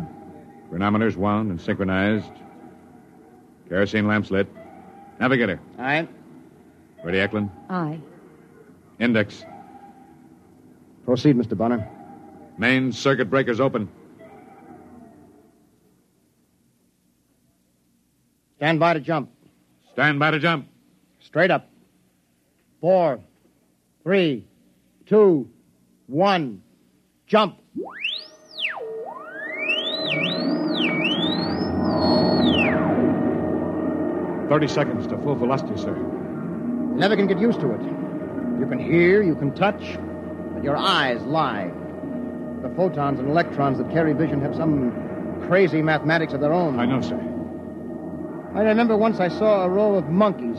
Chronometers 0.70 1.16
wound 1.16 1.52
and 1.52 1.62
synchronized. 1.62 2.32
Kerosene 3.70 4.08
lamps 4.08 4.32
lit. 4.32 4.48
Navigator. 5.20 5.60
Aye. 5.80 6.08
Ready, 7.04 7.20
Eklund? 7.20 7.50
Aye. 7.70 8.00
Index. 9.00 9.44
Proceed, 11.06 11.36
Mr. 11.36 11.58
Bonner. 11.58 11.88
Main 12.58 12.92
circuit 12.92 13.30
breakers 13.30 13.60
open. 13.60 13.88
Stand 18.58 18.80
by 18.80 18.94
to 18.94 19.00
jump. 19.00 19.30
Stand 19.94 20.20
by 20.20 20.32
to 20.32 20.40
jump. 20.40 20.68
Straight 21.20 21.52
up. 21.52 21.70
Four, 22.82 23.20
three, 24.04 24.46
two, 25.06 25.50
one. 26.08 26.62
Jump. 27.28 27.60
Thirty 34.50 34.68
seconds 34.68 35.08
to 35.08 35.18
full 35.18 35.36
velocity, 35.36 35.78
sir. 35.78 35.96
You 35.96 36.94
never 36.96 37.16
can 37.16 37.28
get 37.28 37.38
used 37.40 37.60
to 37.60 37.72
it. 37.72 37.82
You 38.60 38.66
can 38.68 38.80
hear, 38.80 39.22
you 39.22 39.36
can 39.36 39.54
touch, 39.54 39.98
but 40.54 40.64
your 40.64 40.78
eyes 40.78 41.22
lie. 41.24 41.70
The 42.62 42.70
photons 42.70 43.20
and 43.20 43.30
electrons 43.30 43.78
that 43.78 43.92
carry 43.92 44.14
vision 44.14 44.42
have 44.42 44.56
some 44.56 44.92
crazy 45.48 45.82
mathematics 45.82 46.34
of 46.34 46.42
their 46.42 46.54
own. 46.54 46.80
I 46.80 46.86
know, 46.86 47.02
sir. 47.02 47.20
I 48.56 48.62
remember 48.62 48.98
once 48.98 49.20
I 49.20 49.28
saw 49.28 49.66
a 49.66 49.70
row 49.70 49.96
of 49.96 50.10
monkeys 50.10 50.58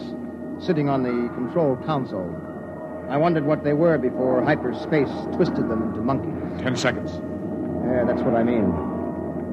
sitting 0.64 0.88
on 0.88 1.03
the 1.03 1.35
control 1.35 1.77
console. 1.77 2.37
I 3.09 3.16
wondered 3.16 3.44
what 3.44 3.64
they 3.64 3.72
were 3.72 3.96
before 3.96 4.44
hyperspace 4.44 5.11
twisted 5.35 5.68
them 5.68 5.83
into 5.83 6.03
monkeys. 6.03 6.62
Ten 6.62 6.77
seconds. 6.77 7.11
Yeah, 7.85 8.05
that's 8.05 8.20
what 8.20 8.35
I 8.35 8.44
mean. 8.44 8.88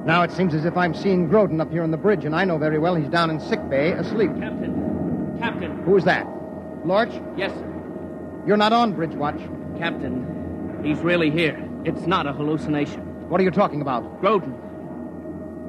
Now 0.06 0.22
it 0.22 0.32
seems 0.32 0.54
as 0.54 0.66
if 0.66 0.78
I'm 0.78 0.94
seeing 0.94 1.28
Groden 1.28 1.60
up 1.60 1.72
here 1.72 1.82
on 1.82 1.90
the 1.90 1.98
bridge, 1.98 2.26
and 2.26 2.36
I 2.36 2.46
know 2.46 2.60
very 2.60 2.78
well 2.78 2.94
he's 2.94 3.10
down 3.10 3.32
in 3.32 3.40
sick 3.40 3.68
bay 3.70 3.94
asleep. 3.94 4.30
Captain. 4.40 5.38
Captain. 5.40 5.82
Who 5.84 5.98
is 5.98 6.04
that? 6.04 6.28
Lorch? 6.86 7.10
Yes, 7.36 7.52
sir. 7.52 7.72
You're 8.46 8.58
not 8.58 8.72
on 8.72 8.94
bridge 8.94 9.16
watch. 9.16 9.40
Captain, 9.80 10.80
he's 10.84 11.00
really 11.00 11.32
here. 11.32 11.60
It's 11.86 12.06
not 12.06 12.28
a 12.28 12.34
hallucination. 12.34 13.02
What 13.30 13.42
are 13.42 13.44
you 13.44 13.50
talking 13.50 13.82
about? 13.82 14.22
Groden. 14.22 14.54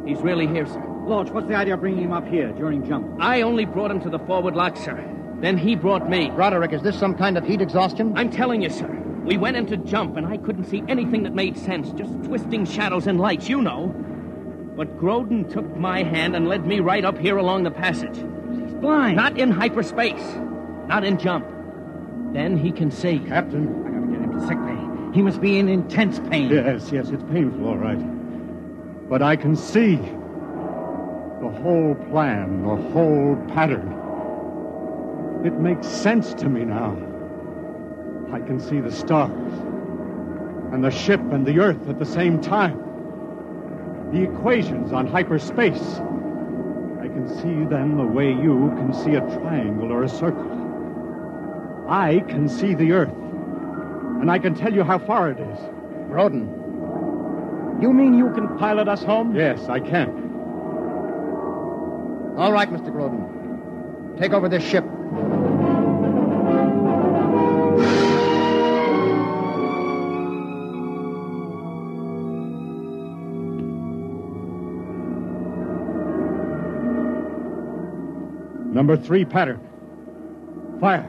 He's 0.07 0.19
really 0.19 0.47
here, 0.47 0.67
sir. 0.67 0.85
Lorch, 1.07 1.31
what's 1.31 1.49
the 1.49 1.55
idea 1.55 1.73
of 1.73 1.81
bringing 1.81 2.05
him 2.05 2.13
up 2.13 2.29
here 2.29 2.53
during 2.53 2.87
jump? 2.87 3.19
I 3.19 3.41
only 3.41 3.65
brought 3.65 3.91
him 3.91 4.01
to 4.03 4.11
the 4.11 4.19
forward 4.19 4.55
lock, 4.55 4.77
sir. 4.77 5.03
Then 5.41 5.57
he 5.57 5.77
brought 5.77 6.11
me. 6.11 6.31
Broderick, 6.31 6.75
is 6.75 6.83
this 6.83 6.99
some 6.99 7.15
kind 7.15 7.39
of 7.39 7.47
heat 7.47 7.63
exhaustion? 7.63 8.13
I'm 8.17 8.31
telling 8.31 8.61
you, 8.61 8.69
sir. 8.69 8.89
We 9.25 9.39
went 9.39 9.57
into 9.57 9.79
jump, 9.79 10.19
and 10.19 10.27
I 10.27 10.37
couldn't 10.37 10.65
see 10.67 10.83
anything 10.89 11.23
that 11.23 11.35
made 11.35 11.57
sense. 11.57 11.91
Just 11.93 12.13
twisting 12.25 12.67
shadows 12.67 13.07
and 13.07 13.19
lights, 13.19 13.49
you 13.49 13.63
know. 13.63 13.95
But 14.77 14.99
Groden 14.99 15.51
took 15.51 15.75
my 15.75 16.03
hand 16.03 16.37
and 16.37 16.47
led 16.49 16.67
me 16.67 16.81
right 16.81 17.03
up 17.03 17.17
here 17.17 17.39
along 17.39 17.63
the 17.63 17.71
passage. 17.71 18.17
He's 18.17 18.75
blind. 18.75 19.17
Not 19.17 19.39
in 19.39 19.51
hyperspace. 19.51 20.23
Not 20.87 21.03
in 21.03 21.19
jump. 21.19 21.47
Then 22.35 22.59
he 22.59 22.71
can 22.73 22.91
see. 22.91 23.19
Captain. 23.21 23.85
I 23.87 23.91
gotta 23.91 24.07
get 24.07 24.21
him 24.21 24.33
to 24.39 24.47
sick 24.47 24.59
bay. 24.59 25.15
He 25.15 25.23
must 25.23 25.41
be 25.41 25.59
in 25.59 25.71
intense 25.71 26.21
pain. 26.29 26.51
Yes, 26.51 26.93
yes, 26.93 27.09
it's 27.09 27.23
painful, 27.25 27.67
all 27.67 27.79
right. 27.79 27.99
But 29.09 29.23
I 29.23 29.35
can 29.35 29.57
see 29.57 29.97
the 29.97 31.49
whole 31.63 31.95
plan, 32.11 32.63
the 32.63 32.77
whole 32.93 33.37
pattern. 33.55 33.95
It 35.47 35.55
makes 35.59 35.87
sense 35.87 36.35
to 36.35 36.51
me 36.51 36.67
now. 36.67 36.99
I 38.31 38.41
can 38.41 38.61
see 38.61 38.81
the 38.81 38.93
stars 38.93 39.31
and 40.73 40.85
the 40.85 40.91
ship 40.91 41.21
and 41.33 41.47
the 41.47 41.61
Earth 41.61 41.89
at 41.89 41.99
the 41.99 42.05
same 42.05 42.43
time. 42.43 42.83
The 44.17 44.23
equations 44.23 44.93
on 44.95 45.07
hyperspace. 45.07 45.99
I 47.03 47.07
can 47.07 47.29
see 47.29 47.69
them 47.69 47.99
the 47.99 48.07
way 48.07 48.29
you 48.29 48.73
can 48.79 48.95
see 48.95 49.13
a 49.13 49.21
triangle 49.21 49.93
or 49.93 50.05
a 50.05 50.09
circle. 50.09 51.85
I 51.87 52.21
can 52.27 52.49
see 52.49 52.73
the 52.73 52.93
Earth, 52.93 53.13
and 53.13 54.31
I 54.31 54.39
can 54.39 54.55
tell 54.55 54.73
you 54.73 54.85
how 54.85 54.99
far 54.99 55.31
it 55.31 55.39
is. 55.39 55.59
Groden. 56.09 56.49
You 57.83 57.93
mean 57.93 58.17
you 58.17 58.33
can 58.33 58.57
pilot 58.57 58.89
us 58.89 59.03
home? 59.03 59.37
Yes, 59.37 59.69
I 59.69 59.81
can. 59.81 60.09
All 62.39 62.53
right, 62.55 62.73
Mr. 62.73 62.91
Groden. 62.91 64.19
Take 64.19 64.33
over 64.33 64.49
this 64.49 64.65
ship. 64.65 64.87
Number 78.77 78.95
three 78.95 79.25
pattern. 79.25 79.59
Fire. 80.83 81.09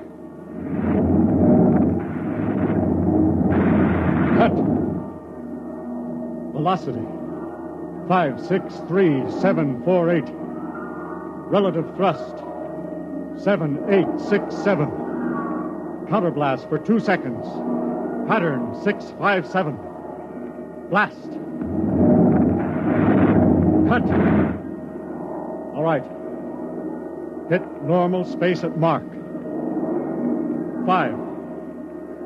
Cut. 4.38 4.54
Velocity. 6.54 7.06
Five, 8.08 8.40
six, 8.40 8.74
three, 8.88 9.22
seven, 9.42 9.84
four, 9.84 10.10
eight. 10.10 10.24
Relative 10.30 11.94
thrust. 11.98 12.38
Seven, 13.44 13.84
eight, 13.90 14.08
six, 14.30 14.56
seven. 14.64 14.88
Counterblast 16.08 16.70
for 16.70 16.80
two 16.80 17.02
seconds. 17.02 17.46
Pattern 18.30 18.82
six, 18.82 19.14
five, 19.20 19.46
seven. 19.46 19.76
Blast. 20.90 21.32
Cut. 23.90 24.10
All 25.76 25.84
right. 25.84 26.17
Hit 27.50 27.84
normal 27.84 28.26
space 28.26 28.64
at 28.64 28.78
mark. 28.78 29.04
Five, 30.86 31.16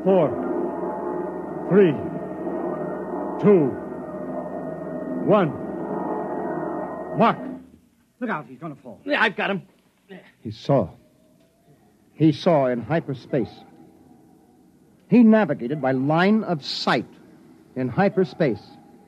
four, 0.03 0.29
three, 1.69 1.91
two, 3.41 3.67
one. 5.25 5.49
Mark. 7.17 7.37
Look 8.19 8.29
out, 8.29 8.45
he's 8.47 8.57
gonna 8.57 8.75
fall. 8.75 8.99
Yeah, 9.03 9.21
I've 9.21 9.35
got 9.35 9.51
him. 9.51 9.61
He 10.43 10.51
saw. 10.51 10.89
He 12.13 12.31
saw 12.31 12.67
in 12.67 12.81
hyperspace. 12.81 13.51
He 15.09 15.23
navigated 15.23 15.81
by 15.81 15.91
line 15.91 16.43
of 16.43 16.63
sight 16.63 17.07
in 17.75 17.89
hyperspace. 17.89 18.61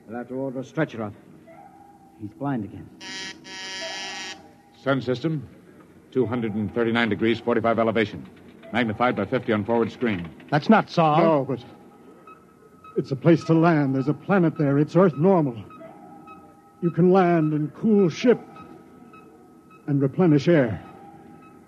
We'll 0.06 0.18
have 0.18 0.28
to 0.28 0.34
order 0.34 0.60
a 0.60 0.64
stretcher 0.64 1.02
up. 1.02 1.14
He's 2.20 2.30
blind 2.30 2.64
again. 2.64 2.88
Sun 4.82 5.00
system, 5.02 5.48
239 6.14 7.08
degrees, 7.08 7.40
45 7.40 7.78
elevation. 7.78 8.24
Magnified 8.72 9.16
by 9.16 9.24
50 9.24 9.52
on 9.52 9.64
forward 9.64 9.90
screen. 9.92 10.28
That's 10.50 10.68
not 10.68 10.88
Sol. 10.88 11.18
No, 11.18 11.44
but 11.44 11.62
it's 12.96 13.10
a 13.10 13.16
place 13.16 13.44
to 13.44 13.54
land. 13.54 13.94
There's 13.94 14.08
a 14.08 14.14
planet 14.14 14.56
there. 14.56 14.78
It's 14.78 14.96
Earth 14.96 15.16
normal. 15.16 15.56
You 16.80 16.90
can 16.90 17.12
land 17.12 17.52
and 17.52 17.74
cool 17.74 18.08
ship 18.08 18.40
and 19.86 20.00
replenish 20.00 20.48
air. 20.48 20.82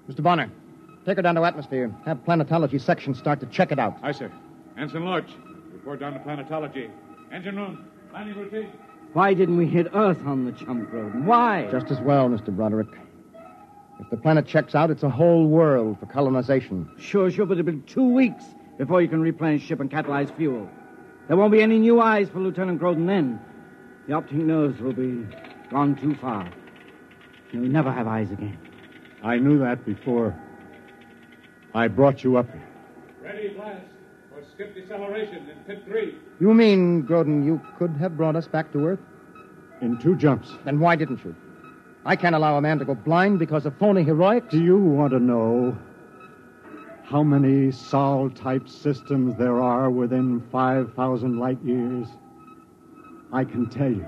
Mr. 0.09 0.23
Bonner, 0.23 0.51
take 1.05 1.17
her 1.17 1.23
down 1.23 1.35
to 1.35 1.45
atmosphere. 1.45 1.93
Have 2.05 2.19
planetology 2.19 2.81
section 2.81 3.15
start 3.15 3.41
to 3.41 3.47
check 3.47 3.73
it 3.73 3.79
out. 3.79 3.99
Aye, 4.03 4.13
sir. 4.13 4.31
Ensign 4.79 5.05
Lorch, 5.05 5.31
report 5.73 6.01
down 6.01 6.13
to 6.13 6.21
planetology. 6.21 6.89
Engine 7.33 7.57
room, 7.57 7.85
landing 8.13 8.37
routine. 8.37 8.71
Why 9.13 9.35
didn't 9.35 9.57
we 9.57 9.67
hit 9.67 9.89
Earth 9.95 10.19
on 10.25 10.45
the 10.45 10.53
jump, 10.53 10.93
road? 10.93 11.25
Why? 11.25 11.69
Just 11.71 11.91
as 11.91 12.01
well, 12.01 12.29
Mr. 12.29 12.55
Broderick. 12.55 12.89
If 13.99 14.11
the 14.11 14.17
planet 14.17 14.47
checks 14.47 14.75
out, 14.75 14.91
it's 14.91 15.03
a 15.03 15.09
whole 15.11 15.47
world 15.47 15.99
for 15.99 16.07
colonization. 16.07 16.91
Sure, 16.99 17.31
sure, 17.31 17.47
but 17.47 17.59
it'll 17.59 17.73
be 17.73 17.81
two 17.81 18.07
weeks 18.07 18.45
before 18.79 19.01
you 19.01 19.09
can 19.09 19.21
replenish 19.21 19.63
ship 19.63 19.81
and 19.81 19.91
catalyze 19.91 20.35
fuel. 20.37 20.69
There 21.29 21.37
won't 21.37 21.53
be 21.53 21.63
any 21.63 21.79
new 21.79 22.01
eyes 22.01 22.29
for 22.29 22.41
Lieutenant 22.41 22.81
Groden 22.81 23.07
then. 23.07 23.41
The 24.07 24.13
optic 24.13 24.37
nerves 24.37 24.81
will 24.81 24.93
be 24.93 25.27
gone 25.71 25.97
too 25.97 26.15
far. 26.17 26.49
He'll 27.51 27.63
never 27.63 27.91
have 27.91 28.07
eyes 28.07 28.31
again. 28.31 28.59
I 29.23 29.39
knew 29.39 29.59
that 29.61 29.85
before 29.85 30.39
I 31.75 31.89
brought 31.89 32.23
you 32.23 32.37
up 32.37 32.51
here. 32.53 32.69
Ready, 33.23 33.49
blast, 33.49 33.83
for 34.31 34.45
skip 34.55 34.75
deceleration 34.75 35.49
in 35.49 35.57
pit 35.67 35.83
three. 35.87 36.17
You 36.39 36.55
mean, 36.55 37.03
Groden, 37.03 37.45
you 37.45 37.61
could 37.79 37.97
have 37.97 38.17
brought 38.17 38.37
us 38.37 38.47
back 38.47 38.73
to 38.73 38.87
Earth? 38.87 39.01
In 39.81 39.99
two 39.99 40.17
jumps. 40.17 40.53
Then 40.65 40.79
why 40.79 40.97
didn't 40.97 41.25
you? 41.25 41.35
I 42.07 42.14
can't 42.14 42.37
allow 42.37 42.57
a 42.57 42.61
man 42.61 42.79
to 42.79 42.85
go 42.85 42.95
blind 42.95 43.40
because 43.40 43.66
of 43.66 43.77
phony 43.79 44.05
heroics. 44.05 44.53
Do 44.53 44.62
you 44.62 44.79
want 44.79 45.11
to 45.11 45.19
know 45.19 45.77
how 47.03 47.25
many 47.25 47.73
Sol 47.73 48.31
type 48.31 48.69
systems 48.69 49.37
there 49.37 49.61
are 49.61 49.90
within 49.90 50.40
5,000 50.53 51.37
light 51.37 51.59
years? 51.64 52.07
I 53.33 53.42
can 53.42 53.69
tell 53.69 53.90
you. 53.90 54.07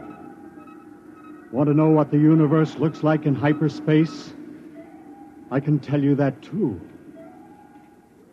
Want 1.51 1.67
to 1.67 1.75
know 1.75 1.89
what 1.89 2.13
the 2.13 2.19
universe 2.19 2.77
looks 2.77 3.03
like 3.03 3.27
in 3.27 3.35
hyperspace? 3.35 4.33
I 5.51 5.59
can 5.59 5.81
tell 5.81 6.01
you 6.01 6.15
that 6.15 6.41
too. 6.41 6.81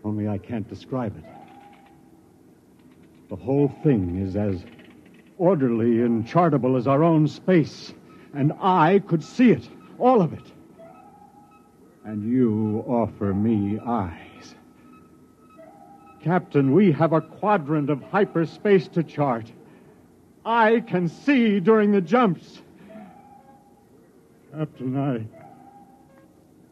Only 0.04 0.28
I 0.28 0.38
can't 0.38 0.69
describe 0.69 1.17
it. 1.17 1.23
The 3.30 3.36
whole 3.36 3.73
thing 3.82 4.21
is 4.21 4.36
as 4.36 4.63
orderly 5.39 6.01
and 6.01 6.23
chartable 6.23 6.78
as 6.78 6.86
our 6.86 7.04
own 7.04 7.28
space, 7.28 7.95
and 8.36 8.54
I 8.60 9.00
could 9.00 9.24
see 9.24 9.52
it, 9.52 9.67
all 9.98 10.21
of 10.21 10.34
it. 10.34 10.52
And 12.04 12.30
you 12.30 12.84
offer 12.88 13.34
me 13.34 13.80
eyes. 13.80 14.56
Captain, 16.21 16.74
we 16.74 16.91
have 16.91 17.13
a 17.13 17.21
quadrant 17.21 17.89
of 17.89 18.02
hyperspace 18.04 18.88
to 18.89 19.04
chart. 19.04 19.52
I 20.45 20.82
can 20.82 21.08
see 21.08 21.60
during 21.60 21.91
the 21.91 22.02
jumps. 22.02 22.62
Captain, 24.56 24.98
I. 24.98 25.26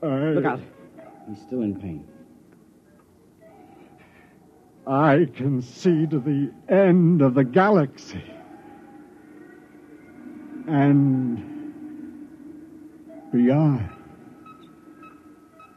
I. 0.05 0.19
Look 0.31 0.45
out. 0.45 0.59
He's 1.29 1.41
still 1.41 1.61
in 1.61 1.79
pain. 1.79 2.07
I 4.85 5.27
can 5.33 5.61
see 5.61 6.05
to 6.07 6.19
the 6.19 6.51
end 6.67 7.21
of 7.21 7.35
the 7.35 7.43
galaxy. 7.43 8.23
And 10.67 11.52
beyond. 13.33 13.89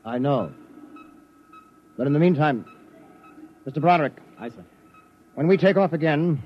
I 0.05 0.19
know. 0.19 0.53
But 1.97 2.07
in 2.07 2.13
the 2.13 2.19
meantime, 2.19 2.67
Mr. 3.67 3.81
Broderick. 3.81 4.13
Aye, 4.39 4.51
sir. 4.51 4.65
When 5.35 5.49
we 5.49 5.57
take 5.57 5.77
off 5.77 5.93
again, 5.93 6.43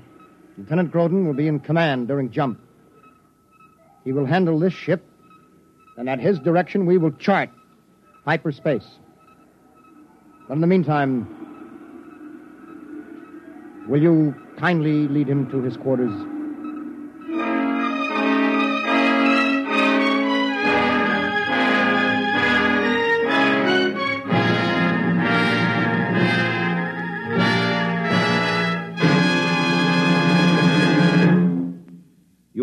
Lieutenant 0.57 0.91
Groden 0.91 1.25
will 1.25 1.33
be 1.33 1.47
in 1.47 1.59
command 1.59 2.07
during 2.07 2.31
jump. 2.31 2.59
He 4.03 4.13
will 4.13 4.25
handle 4.25 4.57
this 4.57 4.73
ship, 4.73 5.05
and 5.97 6.09
at 6.09 6.19
his 6.19 6.39
direction 6.39 6.85
we 6.85 6.97
will 6.97 7.11
chart 7.11 7.49
hyperspace. 8.25 8.87
But 10.47 10.55
in 10.55 10.61
the 10.61 10.67
meantime, 10.67 11.27
will 13.87 14.01
you 14.01 14.33
kindly 14.57 15.07
lead 15.07 15.27
him 15.27 15.49
to 15.51 15.61
his 15.61 15.77
quarters? 15.77 16.13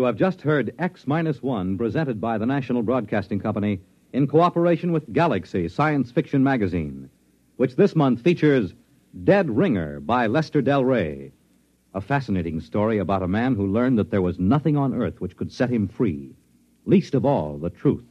Have 0.09 0.17
just 0.17 0.41
heard 0.41 0.73
X 0.79 1.05
Minus 1.05 1.43
One 1.43 1.77
presented 1.77 2.19
by 2.19 2.39
the 2.39 2.45
National 2.47 2.81
Broadcasting 2.81 3.39
Company 3.39 3.79
in 4.11 4.25
cooperation 4.25 4.91
with 4.91 5.13
Galaxy 5.13 5.69
Science 5.69 6.09
Fiction 6.09 6.43
Magazine, 6.43 7.11
which 7.57 7.75
this 7.75 7.95
month 7.95 8.23
features 8.23 8.73
Dead 9.23 9.47
Ringer 9.55 9.99
by 9.99 10.25
Lester 10.25 10.63
Del 10.63 10.83
Rey, 10.83 11.31
a 11.93 12.01
fascinating 12.01 12.59
story 12.59 12.97
about 12.97 13.21
a 13.21 13.27
man 13.27 13.53
who 13.53 13.67
learned 13.67 13.99
that 13.99 14.09
there 14.09 14.23
was 14.23 14.39
nothing 14.39 14.75
on 14.75 14.95
earth 14.95 15.21
which 15.21 15.37
could 15.37 15.51
set 15.51 15.69
him 15.69 15.87
free, 15.87 16.33
least 16.87 17.13
of 17.13 17.23
all 17.23 17.59
the 17.59 17.69
truth. 17.69 18.07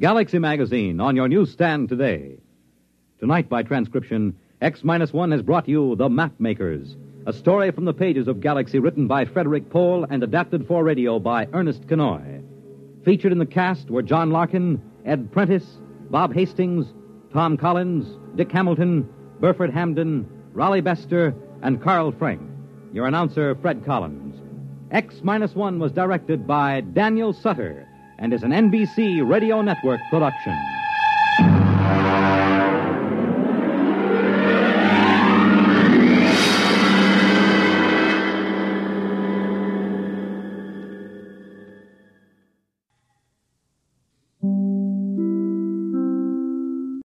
Galaxy 0.00 0.38
Magazine 0.38 0.98
on 0.98 1.14
your 1.14 1.28
newsstand 1.28 1.90
today. 1.90 2.38
Tonight, 3.20 3.50
by 3.50 3.62
transcription, 3.62 4.34
X 4.66 4.82
Minus 4.82 5.12
One 5.12 5.30
has 5.30 5.42
brought 5.42 5.68
you 5.68 5.94
The 5.94 6.08
Map 6.08 6.32
Makers, 6.40 6.96
a 7.24 7.32
story 7.32 7.70
from 7.70 7.84
the 7.84 7.94
pages 7.94 8.26
of 8.26 8.40
Galaxy 8.40 8.80
written 8.80 9.06
by 9.06 9.24
Frederick 9.24 9.70
Pohl 9.70 10.02
and 10.10 10.24
adapted 10.24 10.66
for 10.66 10.82
radio 10.82 11.20
by 11.20 11.46
Ernest 11.52 11.86
Kinoy. 11.86 12.42
Featured 13.04 13.30
in 13.30 13.38
the 13.38 13.46
cast 13.46 13.90
were 13.90 14.02
John 14.02 14.30
Larkin, 14.30 14.82
Ed 15.04 15.30
Prentice, 15.30 15.78
Bob 16.10 16.34
Hastings, 16.34 16.92
Tom 17.32 17.56
Collins, 17.56 18.18
Dick 18.34 18.50
Hamilton, 18.50 19.08
Burford 19.38 19.70
Hampden, 19.70 20.28
Rolly 20.52 20.80
Bester, 20.80 21.32
and 21.62 21.80
Carl 21.80 22.10
Frank. 22.10 22.42
Your 22.92 23.06
announcer, 23.06 23.54
Fred 23.54 23.84
Collins. 23.84 24.34
X 24.90 25.20
Minus 25.22 25.54
One 25.54 25.78
was 25.78 25.92
directed 25.92 26.44
by 26.44 26.80
Daniel 26.80 27.32
Sutter 27.32 27.86
and 28.18 28.34
is 28.34 28.42
an 28.42 28.50
NBC 28.50 29.24
Radio 29.30 29.62
Network 29.62 30.00
production. 30.10 30.75